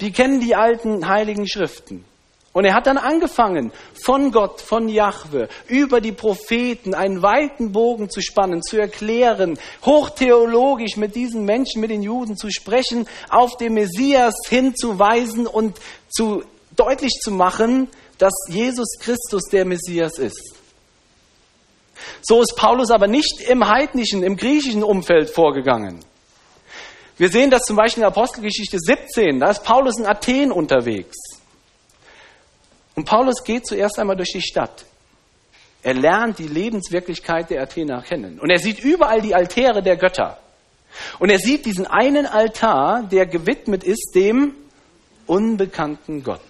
die 0.00 0.12
kennen 0.12 0.38
die 0.38 0.54
alten 0.54 1.08
heiligen 1.08 1.48
Schriften. 1.48 2.04
Und 2.52 2.66
er 2.66 2.74
hat 2.74 2.86
dann 2.86 2.98
angefangen, 2.98 3.72
von 3.94 4.30
Gott, 4.30 4.60
von 4.60 4.88
Jahwe, 4.88 5.48
über 5.68 6.02
die 6.02 6.12
Propheten 6.12 6.94
einen 6.94 7.22
weiten 7.22 7.72
Bogen 7.72 8.10
zu 8.10 8.20
spannen, 8.20 8.62
zu 8.62 8.76
erklären, 8.76 9.58
hochtheologisch 9.86 10.98
mit 10.98 11.14
diesen 11.14 11.46
Menschen, 11.46 11.80
mit 11.80 11.90
den 11.90 12.02
Juden 12.02 12.36
zu 12.36 12.50
sprechen, 12.50 13.08
auf 13.30 13.56
den 13.56 13.72
Messias 13.72 14.34
hinzuweisen 14.48 15.46
und 15.46 15.78
zu 16.10 16.42
deutlich 16.76 17.12
zu 17.22 17.30
machen, 17.30 17.88
dass 18.18 18.34
Jesus 18.48 18.98
Christus 19.00 19.44
der 19.50 19.64
Messias 19.64 20.18
ist. 20.18 20.54
So 22.22 22.42
ist 22.42 22.54
Paulus 22.56 22.90
aber 22.90 23.06
nicht 23.06 23.40
im 23.48 23.66
heidnischen, 23.66 24.22
im 24.22 24.36
griechischen 24.36 24.82
Umfeld 24.82 25.30
vorgegangen. 25.30 26.04
Wir 27.16 27.30
sehen 27.30 27.50
das 27.50 27.62
zum 27.62 27.76
Beispiel 27.76 28.02
in 28.02 28.08
Apostelgeschichte 28.08 28.78
17, 28.78 29.40
da 29.40 29.50
ist 29.50 29.64
Paulus 29.64 29.98
in 29.98 30.06
Athen 30.06 30.52
unterwegs. 30.52 31.16
Und 32.94 33.04
Paulus 33.04 33.42
geht 33.44 33.66
zuerst 33.66 33.98
einmal 33.98 34.16
durch 34.16 34.32
die 34.32 34.42
Stadt. 34.42 34.84
Er 35.82 35.94
lernt 35.94 36.38
die 36.38 36.48
Lebenswirklichkeit 36.48 37.50
der 37.50 37.62
Athener 37.62 38.02
kennen. 38.02 38.38
Und 38.38 38.50
er 38.50 38.58
sieht 38.58 38.78
überall 38.80 39.20
die 39.20 39.34
Altäre 39.34 39.82
der 39.82 39.96
Götter. 39.96 40.38
Und 41.18 41.30
er 41.30 41.38
sieht 41.38 41.64
diesen 41.66 41.86
einen 41.86 42.26
Altar, 42.26 43.02
der 43.10 43.26
gewidmet 43.26 43.82
ist 43.82 44.12
dem 44.14 44.54
unbekannten 45.26 46.22
Gott. 46.22 46.40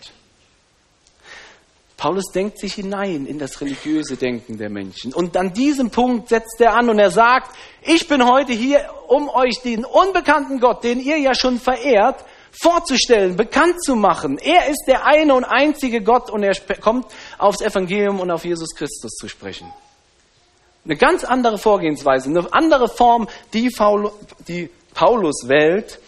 Paulus 1.96 2.32
denkt 2.34 2.58
sich 2.58 2.74
hinein 2.74 3.26
in 3.26 3.38
das 3.38 3.60
religiöse 3.60 4.16
Denken 4.16 4.58
der 4.58 4.70
Menschen. 4.70 5.14
Und 5.14 5.36
an 5.36 5.52
diesem 5.52 5.90
Punkt 5.90 6.30
setzt 6.30 6.60
er 6.60 6.74
an 6.74 6.90
und 6.90 6.98
er 6.98 7.12
sagt, 7.12 7.56
ich 7.82 8.08
bin 8.08 8.26
heute 8.26 8.52
hier, 8.52 8.90
um 9.06 9.28
euch 9.28 9.60
den 9.62 9.84
unbekannten 9.84 10.58
Gott, 10.58 10.82
den 10.82 10.98
ihr 10.98 11.18
ja 11.18 11.32
schon 11.32 11.60
verehrt, 11.60 12.24
vorzustellen, 12.52 13.36
bekannt 13.36 13.82
zu 13.82 13.96
machen. 13.96 14.38
Er 14.38 14.68
ist 14.68 14.84
der 14.86 15.04
eine 15.04 15.34
und 15.34 15.44
einzige 15.44 16.02
Gott 16.02 16.30
und 16.30 16.42
er 16.42 16.54
kommt 16.80 17.06
aufs 17.38 17.60
Evangelium 17.60 18.20
und 18.20 18.30
auf 18.30 18.44
Jesus 18.44 18.74
Christus 18.74 19.12
zu 19.12 19.28
sprechen. 19.28 19.72
Eine 20.84 20.96
ganz 20.96 21.24
andere 21.24 21.58
Vorgehensweise, 21.58 22.28
eine 22.28 22.52
andere 22.52 22.88
Form, 22.88 23.28
die, 23.54 23.70
die 24.48 24.68
Paulus 24.94 25.48
wählt, 25.48 25.98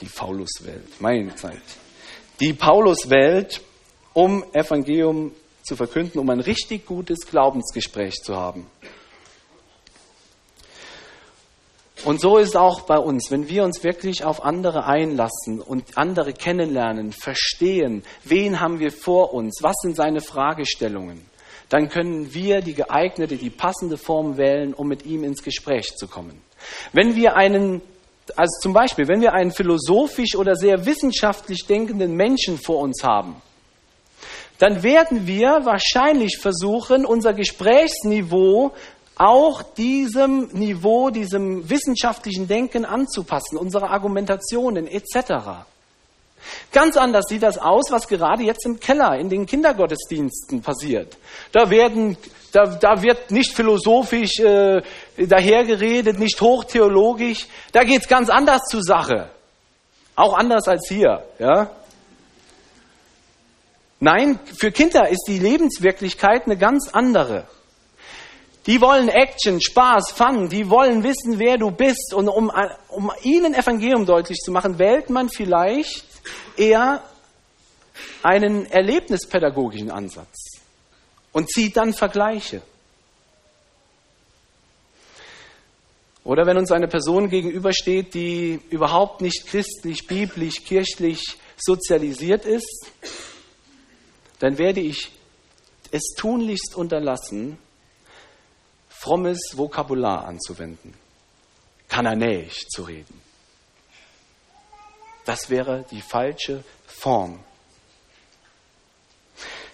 die 0.00 0.06
Paulus 0.06 0.50
wählt, 0.62 1.00
meine 1.00 1.34
Zeit, 1.34 1.62
die 2.40 2.52
Paulus 2.52 3.10
wählt, 3.10 3.60
um 4.14 4.44
Evangelium 4.52 5.32
zu 5.62 5.76
verkünden, 5.76 6.18
um 6.18 6.30
ein 6.30 6.40
richtig 6.40 6.86
gutes 6.86 7.26
Glaubensgespräch 7.26 8.14
zu 8.22 8.36
haben. 8.36 8.66
Und 12.04 12.20
so 12.20 12.38
ist 12.38 12.50
es 12.50 12.56
auch 12.56 12.82
bei 12.82 12.98
uns, 12.98 13.30
wenn 13.30 13.48
wir 13.48 13.64
uns 13.64 13.82
wirklich 13.82 14.24
auf 14.24 14.44
andere 14.44 14.86
einlassen 14.86 15.60
und 15.60 15.98
andere 15.98 16.32
kennenlernen, 16.32 17.12
verstehen, 17.12 18.04
wen 18.24 18.60
haben 18.60 18.78
wir 18.78 18.92
vor 18.92 19.34
uns, 19.34 19.58
was 19.62 19.74
sind 19.82 19.96
seine 19.96 20.20
Fragestellungen, 20.20 21.20
dann 21.68 21.88
können 21.88 22.32
wir 22.32 22.60
die 22.60 22.74
geeignete, 22.74 23.36
die 23.36 23.50
passende 23.50 23.98
Form 23.98 24.36
wählen, 24.36 24.74
um 24.74 24.88
mit 24.88 25.04
ihm 25.04 25.24
ins 25.24 25.42
Gespräch 25.42 25.96
zu 25.96 26.06
kommen. 26.06 26.40
Wenn 26.92 27.16
wir 27.16 27.36
einen, 27.36 27.82
also 28.36 28.60
zum 28.62 28.72
Beispiel, 28.72 29.08
wenn 29.08 29.20
wir 29.20 29.32
einen 29.32 29.50
philosophisch 29.50 30.34
oder 30.36 30.54
sehr 30.54 30.86
wissenschaftlich 30.86 31.66
denkenden 31.66 32.14
Menschen 32.14 32.58
vor 32.58 32.78
uns 32.78 33.02
haben, 33.02 33.36
dann 34.58 34.82
werden 34.82 35.26
wir 35.26 35.60
wahrscheinlich 35.64 36.38
versuchen, 36.38 37.06
unser 37.06 37.32
Gesprächsniveau 37.32 38.72
auch 39.18 39.62
diesem 39.62 40.48
Niveau, 40.52 41.10
diesem 41.10 41.68
wissenschaftlichen 41.68 42.46
Denken 42.48 42.84
anzupassen, 42.84 43.58
unsere 43.58 43.90
Argumentationen 43.90 44.86
etc. 44.86 45.66
Ganz 46.72 46.96
anders 46.96 47.24
sieht 47.28 47.42
das 47.42 47.58
aus, 47.58 47.90
was 47.90 48.06
gerade 48.06 48.42
jetzt 48.44 48.64
im 48.64 48.78
Keller 48.78 49.18
in 49.18 49.28
den 49.28 49.46
Kindergottesdiensten 49.46 50.62
passiert. 50.62 51.16
Da, 51.52 51.68
werden, 51.68 52.16
da, 52.52 52.66
da 52.66 53.02
wird 53.02 53.30
nicht 53.30 53.54
philosophisch 53.54 54.38
äh, 54.38 54.82
dahergeredet, 55.16 56.18
nicht 56.18 56.40
hochtheologisch. 56.40 57.46
Da 57.72 57.84
geht 57.84 58.02
es 58.02 58.08
ganz 58.08 58.30
anders 58.30 58.62
zur 58.70 58.82
Sache. 58.82 59.30
Auch 60.14 60.36
anders 60.36 60.68
als 60.68 60.88
hier. 60.88 61.24
Ja? 61.38 61.70
Nein, 64.00 64.38
für 64.56 64.70
Kinder 64.70 65.08
ist 65.08 65.24
die 65.26 65.38
Lebenswirklichkeit 65.38 66.46
eine 66.46 66.56
ganz 66.56 66.88
andere. 66.92 67.46
Die 68.68 68.82
wollen 68.82 69.08
Action, 69.08 69.62
Spaß, 69.62 70.12
Fun, 70.12 70.50
die 70.50 70.68
wollen 70.68 71.02
wissen, 71.02 71.38
wer 71.38 71.56
du 71.56 71.70
bist. 71.70 72.12
Und 72.12 72.28
um, 72.28 72.52
um 72.88 73.10
ihnen 73.22 73.54
Evangelium 73.54 74.04
deutlich 74.04 74.40
zu 74.40 74.52
machen, 74.52 74.78
wählt 74.78 75.08
man 75.08 75.30
vielleicht 75.30 76.04
eher 76.54 77.02
einen 78.22 78.66
erlebnispädagogischen 78.66 79.90
Ansatz 79.90 80.60
und 81.32 81.50
zieht 81.50 81.78
dann 81.78 81.94
Vergleiche. 81.94 82.60
Oder 86.22 86.44
wenn 86.44 86.58
uns 86.58 86.70
eine 86.70 86.88
Person 86.88 87.30
gegenübersteht, 87.30 88.12
die 88.12 88.60
überhaupt 88.68 89.22
nicht 89.22 89.46
christlich, 89.46 90.06
biblisch, 90.06 90.62
kirchlich 90.62 91.38
sozialisiert 91.56 92.44
ist, 92.44 92.92
dann 94.40 94.58
werde 94.58 94.80
ich 94.80 95.10
es 95.90 96.12
tunlichst 96.18 96.76
unterlassen, 96.76 97.56
frommes 98.98 99.52
Vokabular 99.54 100.26
anzuwenden, 100.26 100.92
kananäisch 101.88 102.66
zu 102.68 102.82
reden. 102.82 103.20
Das 105.24 105.50
wäre 105.50 105.84
die 105.90 106.00
falsche 106.00 106.64
Form. 106.86 107.38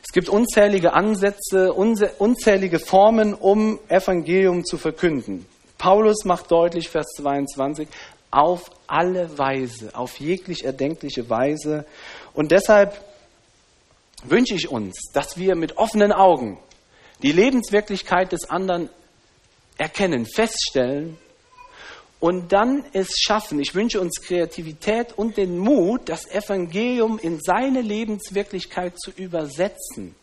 Es 0.03 0.13
gibt 0.13 0.29
unzählige 0.29 0.93
Ansätze, 0.93 1.73
unzählige 1.73 2.79
Formen, 2.79 3.33
um 3.33 3.81
Evangelium 3.89 4.65
zu 4.65 4.77
verkünden. 4.77 5.47
Paulus 5.79 6.25
macht 6.25 6.51
deutlich, 6.51 6.91
Vers 6.91 7.07
22, 7.17 7.89
auf 8.31 8.71
alle 8.87 9.39
Weise, 9.39 9.95
auf 9.95 10.21
jeglich 10.21 10.65
erdenkliche 10.65 11.31
Weise. 11.31 11.87
Und 12.35 12.53
deshalb 12.53 13.03
wünsche 14.25 14.55
ich 14.55 14.69
uns, 14.69 15.11
dass 15.15 15.39
wir 15.39 15.57
mit 15.57 15.79
offenen 15.79 16.13
Augen 16.13 16.59
die 17.23 17.33
Lebenswirklichkeit 17.33 18.33
des 18.33 18.51
anderen 18.51 18.91
erkennen, 19.77 20.27
feststellen 20.27 21.19
und 22.21 22.53
dann 22.53 22.85
es 22.93 23.19
schaffen. 23.21 23.61
Ich 23.61 23.75
wünsche 23.75 24.01
uns 24.01 24.23
Kreativität 24.23 25.13
und 25.17 25.37
den 25.37 25.59
Mut, 25.59 26.09
das 26.09 26.31
Evangelium 26.31 27.19
in 27.19 27.41
seine 27.41 27.81
Lebenswirklichkeit 27.81 28.99
zu 28.99 29.11
übersetzen. 29.11 30.15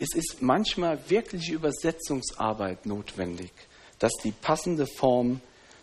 Es 0.00 0.14
ist 0.14 0.42
manchmal 0.42 0.98
wirkliche 1.08 1.54
Übersetzungsarbeit 1.54 2.86
notwendig, 2.86 3.52
dass 3.98 4.12
die 4.22 4.32
passende 4.32 4.86
Form 4.86 5.40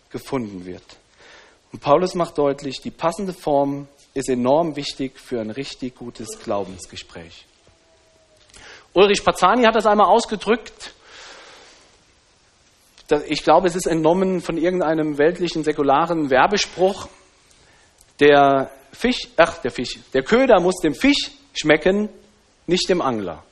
gefunden 0.09 0.65
wird. 0.65 0.83
Und 1.71 1.79
Paulus 1.79 2.15
macht 2.15 2.37
deutlich, 2.37 2.81
die 2.81 2.91
passende 2.91 3.33
Form 3.33 3.87
ist 4.13 4.27
enorm 4.27 4.75
wichtig 4.75 5.17
für 5.17 5.39
ein 5.39 5.51
richtig 5.51 5.95
gutes 5.95 6.39
Glaubensgespräch. 6.43 7.45
Ulrich 8.93 9.23
Pazani 9.23 9.63
hat 9.63 9.75
das 9.75 9.85
einmal 9.85 10.07
ausgedrückt. 10.07 10.93
Ich 13.27 13.43
glaube, 13.43 13.67
es 13.67 13.75
ist 13.75 13.87
entnommen 13.87 14.41
von 14.41 14.57
irgendeinem 14.57 15.17
weltlichen, 15.17 15.63
säkularen 15.63 16.29
Werbespruch. 16.29 17.07
Der 18.19 18.71
Fisch, 18.91 19.27
ach, 19.37 19.57
der 19.59 19.71
Fisch, 19.71 19.99
der 20.13 20.23
Köder 20.23 20.59
muss 20.59 20.75
dem 20.77 20.93
Fisch 20.93 21.31
schmecken, 21.53 22.09
nicht 22.67 22.87
dem 22.89 23.01
Angler. 23.01 23.43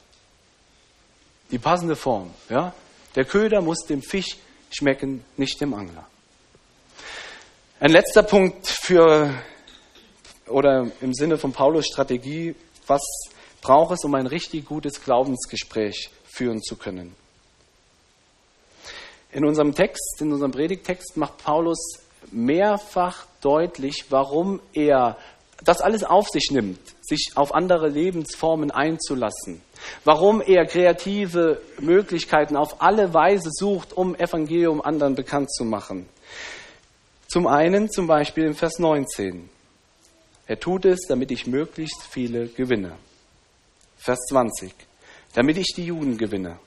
Die 1.51 1.57
passende 1.57 1.95
Form, 1.95 2.31
ja? 2.49 2.73
Der 3.15 3.25
Köder 3.25 3.61
muss 3.61 3.85
dem 3.85 4.01
Fisch 4.01 4.37
schmecken, 4.69 5.23
nicht 5.37 5.59
dem 5.61 5.73
Angler. 5.73 6.05
Ein 7.79 7.91
letzter 7.91 8.23
Punkt 8.23 8.67
für 8.67 9.33
oder 10.47 10.91
im 11.01 11.13
Sinne 11.13 11.37
von 11.37 11.53
Paulus 11.53 11.85
Strategie, 11.87 12.55
was 12.87 13.01
braucht 13.61 13.93
es, 13.93 14.03
um 14.03 14.15
ein 14.15 14.27
richtig 14.27 14.65
gutes 14.65 15.01
Glaubensgespräch 15.01 16.09
führen 16.25 16.61
zu 16.61 16.75
können? 16.75 17.15
In 19.31 19.45
unserem 19.45 19.75
Text, 19.75 20.21
in 20.21 20.31
unserem 20.31 20.51
Predigtext 20.51 21.15
macht 21.15 21.37
Paulus 21.37 21.99
mehrfach 22.31 23.25
deutlich, 23.41 24.05
warum 24.09 24.59
er 24.73 25.17
das 25.63 25.81
alles 25.81 26.03
auf 26.03 26.27
sich 26.29 26.51
nimmt, 26.51 26.79
sich 27.01 27.31
auf 27.35 27.53
andere 27.53 27.89
Lebensformen 27.89 28.71
einzulassen, 28.71 29.61
warum 30.03 30.41
er 30.41 30.65
kreative 30.65 31.61
Möglichkeiten 31.79 32.55
auf 32.55 32.81
alle 32.81 33.13
Weise 33.13 33.49
sucht, 33.51 33.93
um 33.93 34.15
Evangelium 34.15 34.81
anderen 34.81 35.15
bekannt 35.15 35.51
zu 35.53 35.65
machen. 35.65 36.07
Zum 37.27 37.45
einen 37.45 37.91
zum 37.91 38.07
Beispiel 38.07 38.45
im 38.45 38.55
Vers 38.55 38.79
19. 38.79 39.49
Er 40.47 40.59
tut 40.59 40.85
es, 40.85 41.01
damit 41.07 41.29
ich 41.29 41.45
möglichst 41.45 42.01
viele 42.09 42.47
gewinne. 42.47 42.93
Vers 43.97 44.19
20. 44.29 44.73
Damit 45.35 45.57
ich 45.57 45.73
die 45.75 45.85
Juden 45.85 46.17
gewinne. 46.17 46.57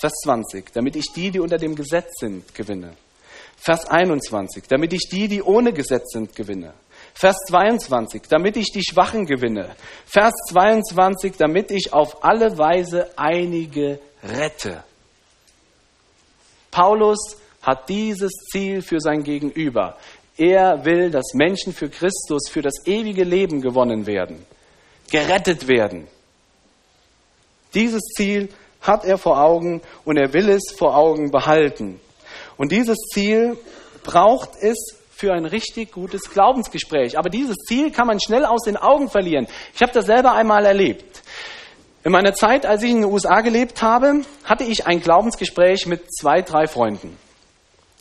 Vers 0.00 0.14
20. 0.24 0.72
Damit 0.72 0.96
ich 0.96 1.12
die, 1.14 1.30
die 1.30 1.40
unter 1.40 1.58
dem 1.58 1.74
Gesetz 1.74 2.08
sind, 2.18 2.54
gewinne. 2.54 2.94
Vers 3.58 3.86
21. 3.86 4.64
Damit 4.66 4.94
ich 4.94 5.08
die, 5.12 5.28
die 5.28 5.42
ohne 5.42 5.74
Gesetz 5.74 6.12
sind, 6.12 6.34
gewinne. 6.34 6.72
Vers 7.12 7.36
22, 7.48 8.22
damit 8.30 8.56
ich 8.56 8.72
die 8.72 8.82
Schwachen 8.82 9.26
gewinne. 9.26 9.74
Vers 10.06 10.32
22, 10.48 11.36
damit 11.36 11.70
ich 11.70 11.92
auf 11.92 12.24
alle 12.24 12.56
Weise 12.56 13.10
einige 13.18 14.00
rette. 14.22 14.82
Paulus 16.70 17.36
hat 17.60 17.88
dieses 17.90 18.32
Ziel 18.50 18.80
für 18.80 19.00
sein 19.00 19.22
Gegenüber. 19.22 19.98
Er 20.38 20.86
will, 20.86 21.10
dass 21.10 21.34
Menschen 21.34 21.74
für 21.74 21.90
Christus, 21.90 22.48
für 22.48 22.62
das 22.62 22.86
ewige 22.86 23.24
Leben 23.24 23.60
gewonnen 23.60 24.06
werden, 24.06 24.46
gerettet 25.10 25.68
werden. 25.68 26.08
Dieses 27.74 28.02
Ziel 28.16 28.48
hat 28.80 29.04
er 29.04 29.18
vor 29.18 29.40
Augen 29.40 29.82
und 30.04 30.16
er 30.16 30.32
will 30.32 30.48
es 30.48 30.74
vor 30.76 30.96
Augen 30.96 31.30
behalten. 31.30 32.00
Und 32.56 32.72
dieses 32.72 32.96
Ziel 33.12 33.56
braucht 34.02 34.50
es 34.60 34.96
für 35.10 35.32
ein 35.32 35.44
richtig 35.44 35.92
gutes 35.92 36.30
Glaubensgespräch. 36.30 37.18
Aber 37.18 37.28
dieses 37.28 37.56
Ziel 37.56 37.90
kann 37.90 38.06
man 38.06 38.18
schnell 38.20 38.46
aus 38.46 38.62
den 38.64 38.76
Augen 38.76 39.10
verlieren. 39.10 39.46
Ich 39.74 39.82
habe 39.82 39.92
das 39.92 40.06
selber 40.06 40.32
einmal 40.32 40.64
erlebt. 40.64 41.22
In 42.02 42.12
meiner 42.12 42.32
Zeit, 42.32 42.64
als 42.64 42.82
ich 42.82 42.90
in 42.90 43.02
den 43.02 43.12
USA 43.12 43.42
gelebt 43.42 43.82
habe, 43.82 44.22
hatte 44.44 44.64
ich 44.64 44.86
ein 44.86 45.00
Glaubensgespräch 45.00 45.86
mit 45.86 46.02
zwei, 46.10 46.40
drei 46.40 46.66
Freunden. 46.66 47.18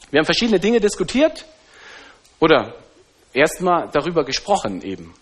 Wir 0.10 0.20
haben 0.20 0.26
verschiedene 0.26 0.62
Dinge 0.62 0.80
diskutiert 0.80 1.46
oder 2.40 2.74
erstmal 3.34 3.90
darüber 3.92 4.24
gesprochen 4.24 4.82
eben. 4.82 5.14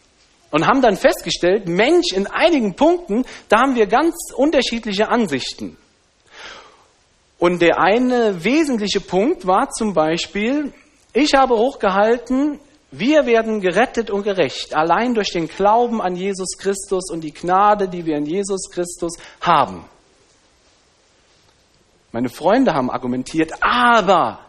Und 0.49 0.65
haben 0.65 0.81
dann 0.81 0.95
festgestellt, 0.95 1.67
Mensch, 1.67 2.13
in 2.13 2.27
einigen 2.27 2.75
Punkten, 2.75 3.25
da 3.49 3.59
haben 3.59 3.75
wir 3.75 3.87
ganz 3.87 4.15
unterschiedliche 4.33 5.09
Ansichten. 5.09 5.77
Und 7.37 7.61
der 7.61 7.79
eine 7.79 8.43
wesentliche 8.43 9.01
Punkt 9.01 9.45
war 9.45 9.69
zum 9.69 9.93
Beispiel, 9.93 10.73
ich 11.13 11.33
habe 11.33 11.55
hochgehalten, 11.55 12.59
wir 12.91 13.25
werden 13.25 13.59
gerettet 13.59 14.09
und 14.09 14.23
gerecht, 14.23 14.73
allein 14.73 15.13
durch 15.13 15.31
den 15.31 15.47
Glauben 15.47 16.01
an 16.01 16.15
Jesus 16.15 16.57
Christus 16.57 17.11
und 17.11 17.21
die 17.21 17.33
Gnade, 17.33 17.89
die 17.89 18.05
wir 18.05 18.17
in 18.17 18.25
Jesus 18.25 18.69
Christus 18.71 19.17
haben. 19.41 19.83
Meine 22.11 22.29
Freunde 22.29 22.73
haben 22.73 22.89
argumentiert, 22.89 23.51
aber 23.61 24.39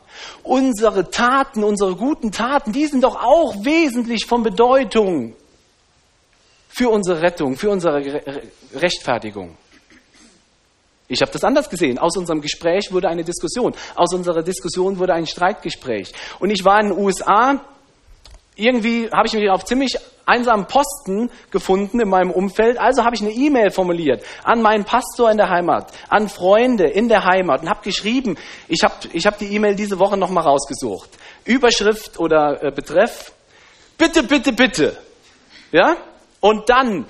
unsere 0.42 1.10
Taten, 1.10 1.64
unsere 1.64 1.96
guten 1.96 2.30
Taten, 2.30 2.72
die 2.72 2.86
sind 2.86 3.04
doch 3.04 3.16
auch 3.16 3.64
wesentlich 3.64 4.26
von 4.26 4.42
Bedeutung 4.42 5.34
für 6.78 6.90
unsere 6.90 7.20
Rettung, 7.20 7.56
für 7.56 7.70
unsere 7.70 8.00
Rechtfertigung. 8.72 9.56
Ich 11.08 11.20
habe 11.20 11.32
das 11.32 11.42
anders 11.42 11.68
gesehen. 11.68 11.98
Aus 11.98 12.16
unserem 12.16 12.40
Gespräch 12.40 12.92
wurde 12.92 13.08
eine 13.08 13.24
Diskussion. 13.24 13.74
Aus 13.96 14.14
unserer 14.14 14.44
Diskussion 14.44 14.96
wurde 15.00 15.12
ein 15.12 15.26
Streitgespräch. 15.26 16.12
Und 16.38 16.50
ich 16.50 16.64
war 16.64 16.80
in 16.80 16.90
den 16.90 16.98
USA. 16.98 17.60
Irgendwie 18.54 19.10
habe 19.10 19.26
ich 19.26 19.32
mich 19.32 19.50
auf 19.50 19.64
ziemlich 19.64 19.98
einsamen 20.24 20.66
Posten 20.66 21.30
gefunden 21.50 21.98
in 21.98 22.08
meinem 22.08 22.30
Umfeld. 22.30 22.78
Also 22.78 23.04
habe 23.04 23.16
ich 23.16 23.22
eine 23.22 23.32
E-Mail 23.32 23.72
formuliert 23.72 24.22
an 24.44 24.62
meinen 24.62 24.84
Pastor 24.84 25.32
in 25.32 25.36
der 25.36 25.48
Heimat, 25.48 25.90
an 26.08 26.28
Freunde 26.28 26.84
in 26.84 27.08
der 27.08 27.24
Heimat 27.24 27.62
und 27.62 27.70
habe 27.70 27.82
geschrieben, 27.82 28.36
ich 28.68 28.84
habe 28.84 28.94
ich 29.12 29.26
hab 29.26 29.36
die 29.38 29.52
E-Mail 29.52 29.74
diese 29.74 29.98
Woche 29.98 30.16
nochmal 30.16 30.44
rausgesucht. 30.44 31.10
Überschrift 31.44 32.20
oder 32.20 32.62
äh, 32.62 32.70
Betreff, 32.70 33.32
bitte, 33.96 34.22
bitte, 34.22 34.52
bitte. 34.52 34.96
Ja? 35.72 35.96
Und 36.40 36.68
dann, 36.68 37.06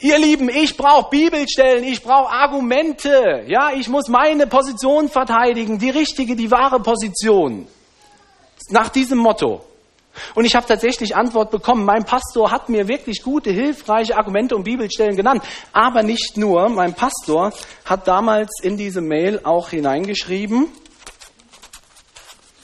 Ihr 0.00 0.18
Lieben, 0.18 0.50
ich 0.50 0.76
brauche 0.76 1.08
Bibelstellen, 1.08 1.82
ich 1.82 2.02
brauche 2.02 2.30
Argumente. 2.30 3.44
Ja, 3.46 3.72
ich 3.72 3.88
muss 3.88 4.08
meine 4.08 4.46
Position 4.46 5.08
verteidigen, 5.08 5.78
die 5.78 5.90
richtige, 5.90 6.36
die 6.36 6.50
wahre 6.50 6.80
Position. 6.80 7.66
Nach 8.68 8.90
diesem 8.90 9.18
Motto. 9.18 9.64
Und 10.34 10.44
ich 10.44 10.54
habe 10.54 10.66
tatsächlich 10.66 11.16
Antwort 11.16 11.50
bekommen. 11.50 11.84
Mein 11.84 12.04
Pastor 12.04 12.50
hat 12.50 12.68
mir 12.68 12.88
wirklich 12.88 13.22
gute, 13.22 13.50
hilfreiche 13.50 14.16
Argumente 14.16 14.54
und 14.54 14.64
Bibelstellen 14.64 15.16
genannt. 15.16 15.42
Aber 15.72 16.02
nicht 16.02 16.36
nur. 16.36 16.68
Mein 16.68 16.94
Pastor 16.94 17.52
hat 17.84 18.06
damals 18.06 18.50
in 18.62 18.76
diese 18.76 19.00
Mail 19.00 19.40
auch 19.44 19.70
hineingeschrieben. 19.70 20.68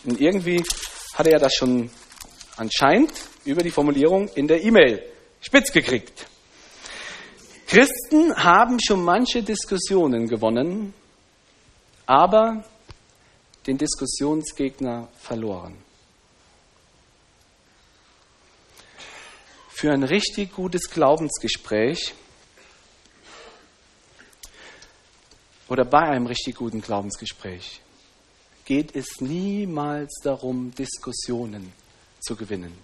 Und 0.05 0.21
irgendwie 0.21 0.63
hatte 1.15 1.31
er 1.31 1.39
das 1.39 1.55
schon 1.55 1.91
anscheinend 2.57 3.13
über 3.45 3.63
die 3.63 3.71
Formulierung 3.71 4.29
in 4.35 4.49
der 4.49 4.63
E-Mail 4.63 5.12
spitz 5.43 5.73
gekriegt. 5.73 6.27
Christen 7.67 8.35
haben 8.37 8.79
schon 8.81 9.05
manche 9.05 9.43
Diskussionen 9.43 10.29
gewonnen, 10.29 10.95
aber 12.07 12.65
den 13.67 13.77
Diskussionsgegner 13.77 15.09
verloren. 15.19 15.77
Für 19.69 19.93
ein 19.93 20.05
richtig 20.05 20.55
gutes 20.55 20.91
Glaubensgespräch 20.91 22.15
oder 25.69 25.85
bei 25.85 26.01
einem 26.01 26.27
richtig 26.27 26.57
guten 26.57 26.81
Glaubensgespräch 26.81 27.81
geht 28.65 28.95
es 28.95 29.21
niemals 29.21 30.21
darum, 30.23 30.73
Diskussionen 30.75 31.73
zu 32.21 32.37
gewinnen, 32.37 32.77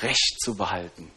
Recht 0.00 0.40
zu 0.40 0.56
behalten 0.56 1.10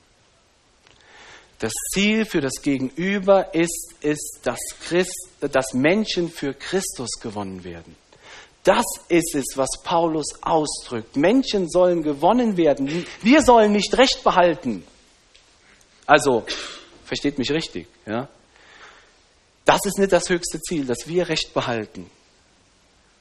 das 1.60 1.74
Ziel 1.94 2.26
für 2.26 2.42
das 2.42 2.62
Gegenüber 2.62 3.54
ist, 3.54 3.94
ist, 4.02 4.40
dass, 4.44 4.60
Christ, 4.82 5.30
dass 5.40 5.74
Menschen 5.74 6.30
für 6.30 6.54
Christus 6.54 7.12
gewonnen 7.22 7.64
werden. 7.64 7.96
Das 8.64 8.86
ist 9.10 9.36
es, 9.36 9.56
was 9.56 9.70
Paulus 9.84 10.26
ausdrückt. 10.42 11.16
Menschen 11.16 11.70
sollen 11.70 12.02
gewonnen 12.02 12.58
werden. 12.58 13.06
Wir 13.22 13.42
sollen 13.42 13.72
nicht 13.72 13.96
Recht 13.98 14.24
behalten. 14.24 14.84
Also, 16.08 16.44
versteht 17.06 17.38
mich 17.38 17.52
richtig, 17.52 17.88
ja? 18.06 18.28
Das 19.66 19.86
ist 19.86 19.98
nicht 19.98 20.12
das 20.12 20.30
höchste 20.30 20.60
Ziel, 20.62 20.86
dass 20.86 21.08
wir 21.08 21.28
Recht 21.30 21.54
behalten. 21.54 22.10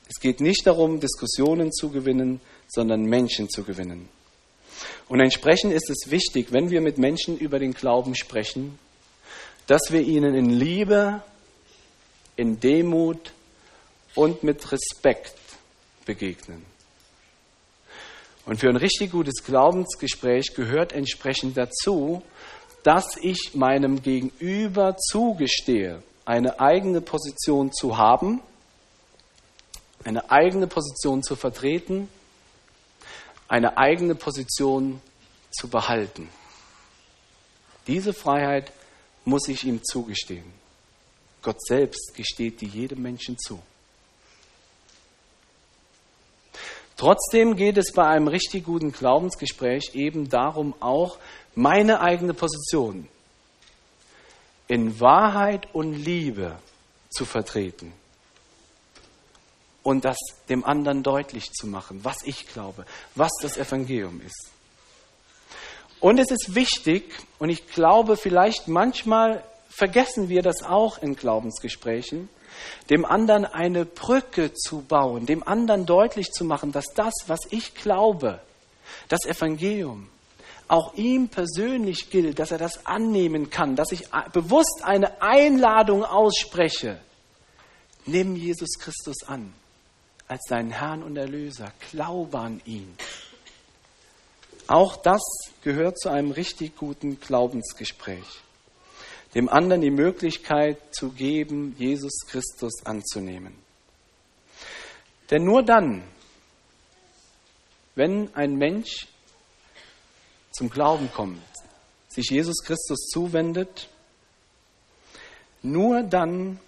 Es 0.09 0.21
geht 0.21 0.41
nicht 0.41 0.67
darum, 0.67 1.01
Diskussionen 1.01 1.73
zu 1.73 1.91
gewinnen, 1.91 2.41
sondern 2.69 3.03
Menschen 3.05 3.49
zu 3.49 3.65
gewinnen. 3.65 4.09
Und 5.09 5.21
entsprechend 5.21 5.73
ist 5.73 5.91
es 5.91 6.11
wichtig, 6.11 6.53
wenn 6.53 6.71
wir 6.71 6.81
mit 6.81 6.99
Menschen 6.99 7.39
über 7.39 7.59
den 7.59 7.75
Glauben 7.75 8.15
sprechen, 8.15 8.79
dass 9.67 9.83
wir 9.91 10.01
ihnen 10.01 10.35
in 10.35 10.51
Liebe, 10.51 11.23
in 12.37 12.61
Demut 12.61 13.33
und 14.15 14.43
mit 14.43 14.73
Respekt 14.73 15.37
begegnen. 16.05 16.65
Und 18.47 18.59
für 18.61 18.69
ein 18.69 18.77
richtig 18.77 19.13
gutes 19.13 19.43
Glaubensgespräch 19.45 20.55
gehört 20.55 20.93
entsprechend 20.93 21.57
dazu, 21.57 22.23
dass 22.83 23.17
ich 23.21 23.53
meinem 23.55 24.03
Gegenüber 24.03 24.97
zugestehe, 24.99 26.03
eine 26.27 26.61
eigene 26.61 27.01
Position 27.01 27.73
zu 27.73 27.97
haben, 27.97 28.41
eine 30.05 30.31
eigene 30.31 30.67
Position 30.67 31.23
zu 31.23 31.37
vertreten 31.37 32.09
eine 33.49 33.77
eigene 33.77 34.15
Position 34.15 35.01
zu 35.51 35.69
behalten. 35.69 36.29
Diese 37.87 38.13
Freiheit 38.13 38.73
muss 39.25 39.49
ich 39.49 39.65
ihm 39.65 39.83
zugestehen. 39.85 40.53
Gott 41.43 41.63
selbst 41.63 42.15
gesteht 42.15 42.61
die 42.61 42.67
jedem 42.67 43.03
Menschen 43.03 43.39
zu. 43.39 43.61
Trotzdem 46.97 47.57
geht 47.57 47.77
es 47.77 47.93
bei 47.93 48.07
einem 48.07 48.29
richtig 48.29 48.65
guten 48.65 48.93
Glaubensgespräch 48.93 49.91
eben 49.95 50.29
darum, 50.29 50.75
auch 50.81 51.19
meine 51.55 52.01
eigene 52.01 52.35
Position 52.35 53.09
in 54.69 55.01
Wahrheit 55.01 55.69
und 55.75 55.93
Liebe 55.93 56.57
zu 57.11 57.25
vertreten 57.25 57.93
und 59.85 60.05
das 60.05 60.17
dem 60.49 60.65
anderen 60.65 61.05
deutlich 61.05 61.53
zu 61.53 61.69
machen, 61.69 62.01
was 62.03 62.17
ich 62.25 62.49
glaube, 62.49 62.85
was 63.15 63.31
das 63.41 63.57
Evangelium 63.57 64.21
ist. 64.27 64.51
Und 66.01 66.19
es 66.19 66.31
ist 66.31 66.55
wichtig, 66.55 67.05
und 67.39 67.51
ich 67.51 67.69
glaube, 67.69 68.17
vielleicht 68.17 68.67
manchmal 68.67 69.45
vergessen 69.69 70.29
wir 70.29 70.43
das 70.43 70.63
auch 70.63 71.01
in 71.01 71.17
Glaubensgesprächen, 71.17 72.29
dem 72.89 73.05
anderen 73.05 73.45
eine 73.45 73.85
Brücke 73.85 74.55
zu 74.55 74.83
bauen, 74.83 75.27
dem 75.27 75.47
anderen 75.47 75.87
deutlich 75.87 76.33
zu 76.33 76.45
machen, 76.45 76.73
dass 76.73 76.87
das, 76.95 77.13
was 77.27 77.41
ich 77.51 77.75
glaube, 77.75 78.41
das 79.09 79.27
Evangelium, 79.27 80.09
auch 80.67 80.95
ihm 80.95 81.29
persönlich 81.29 82.09
gilt, 82.09 82.39
dass 82.39 82.53
er 82.53 82.59
das 82.59 82.87
annehmen 82.87 83.51
kann, 83.51 83.77
dass 83.77 83.93
ich 83.93 84.09
bewusst 84.33 84.83
eine 84.83 85.21
Einladung 85.21 86.05
ausspreche. 86.05 86.99
Nimm 88.07 88.35
Jesus 88.37 88.79
Christus 88.79 89.25
an 89.27 89.53
als 90.29 90.43
deinen 90.49 90.71
Herrn 90.71 91.03
und 91.03 91.17
Erlöser. 91.17 91.73
Glaube 91.91 92.39
an 92.39 92.61
ihn. 92.65 92.97
Auch 94.67 94.97
das 94.97 95.23
gehört 95.63 95.99
zu 95.99 96.09
einem 96.09 96.31
richtig 96.31 96.77
guten 96.77 97.21
Glaubensgespräch. 97.21 98.25
Dem 99.35 99.49
anderen 99.49 99.83
die 99.83 99.91
Möglichkeit 99.91 100.79
zu 100.95 101.11
geben, 101.11 101.75
Jesus 101.79 102.21
Christus 102.27 102.87
anzunehmen. 102.87 103.55
Denn 105.31 105.45
nur 105.45 105.63
dann, 105.63 106.05
wenn 107.95 108.35
ein 108.35 108.57
Mensch 108.57 109.09
zum 110.53 110.71
Glauben 110.71 111.11
kommt, 111.13 111.43
sich 112.09 112.31
Jesus 112.31 112.63
Christus 112.65 113.09
zuwendet, 113.09 113.89
nur 115.63 116.03
dann 116.03 116.61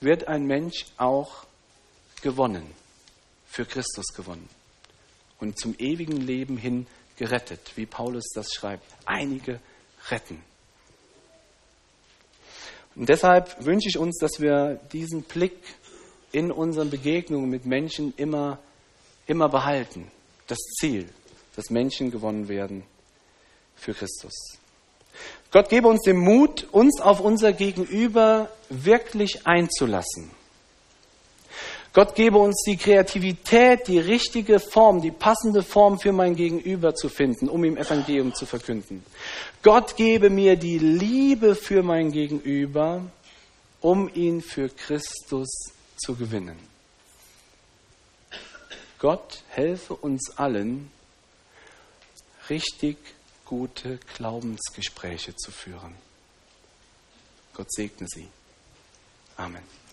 wird 0.00 0.26
ein 0.26 0.44
Mensch 0.44 0.86
auch 0.96 1.46
gewonnen, 2.22 2.66
für 3.46 3.64
Christus 3.64 4.06
gewonnen 4.14 4.48
und 5.40 5.58
zum 5.58 5.74
ewigen 5.78 6.20
Leben 6.20 6.56
hin 6.56 6.86
gerettet, 7.16 7.72
wie 7.76 7.86
Paulus 7.86 8.30
das 8.34 8.52
schreibt. 8.52 8.84
Einige 9.04 9.60
retten. 10.10 10.42
Und 12.94 13.08
deshalb 13.08 13.64
wünsche 13.64 13.88
ich 13.88 13.98
uns, 13.98 14.18
dass 14.18 14.40
wir 14.40 14.80
diesen 14.92 15.22
Blick 15.22 15.56
in 16.32 16.50
unseren 16.50 16.90
Begegnungen 16.90 17.50
mit 17.50 17.66
Menschen 17.66 18.14
immer, 18.16 18.58
immer 19.26 19.48
behalten. 19.48 20.10
Das 20.46 20.58
Ziel, 20.78 21.08
dass 21.56 21.70
Menschen 21.70 22.10
gewonnen 22.10 22.48
werden 22.48 22.84
für 23.74 23.92
Christus. 23.92 24.58
Gott 25.50 25.68
gebe 25.68 25.88
uns 25.88 26.02
den 26.02 26.18
Mut, 26.18 26.66
uns 26.72 27.00
auf 27.00 27.20
unser 27.20 27.52
Gegenüber 27.52 28.50
wirklich 28.68 29.46
einzulassen. 29.46 30.30
Gott 31.96 32.14
gebe 32.14 32.36
uns 32.36 32.62
die 32.66 32.76
Kreativität, 32.76 33.88
die 33.88 33.98
richtige 33.98 34.60
Form, 34.60 35.00
die 35.00 35.10
passende 35.10 35.62
Form 35.62 35.98
für 35.98 36.12
mein 36.12 36.36
Gegenüber 36.36 36.94
zu 36.94 37.08
finden, 37.08 37.48
um 37.48 37.64
ihm 37.64 37.78
Evangelium 37.78 38.34
zu 38.34 38.44
verkünden. 38.44 39.02
Gott 39.62 39.96
gebe 39.96 40.28
mir 40.28 40.56
die 40.56 40.76
Liebe 40.76 41.54
für 41.54 41.82
mein 41.82 42.12
Gegenüber, 42.12 43.00
um 43.80 44.10
ihn 44.12 44.42
für 44.42 44.68
Christus 44.68 45.48
zu 45.96 46.14
gewinnen. 46.16 46.58
Gott 48.98 49.42
helfe 49.48 49.94
uns 49.94 50.36
allen, 50.36 50.90
richtig 52.50 52.98
gute 53.46 54.00
Glaubensgespräche 54.18 55.34
zu 55.34 55.50
führen. 55.50 55.94
Gott 57.54 57.72
segne 57.72 58.06
sie. 58.06 58.28
Amen. 59.38 59.85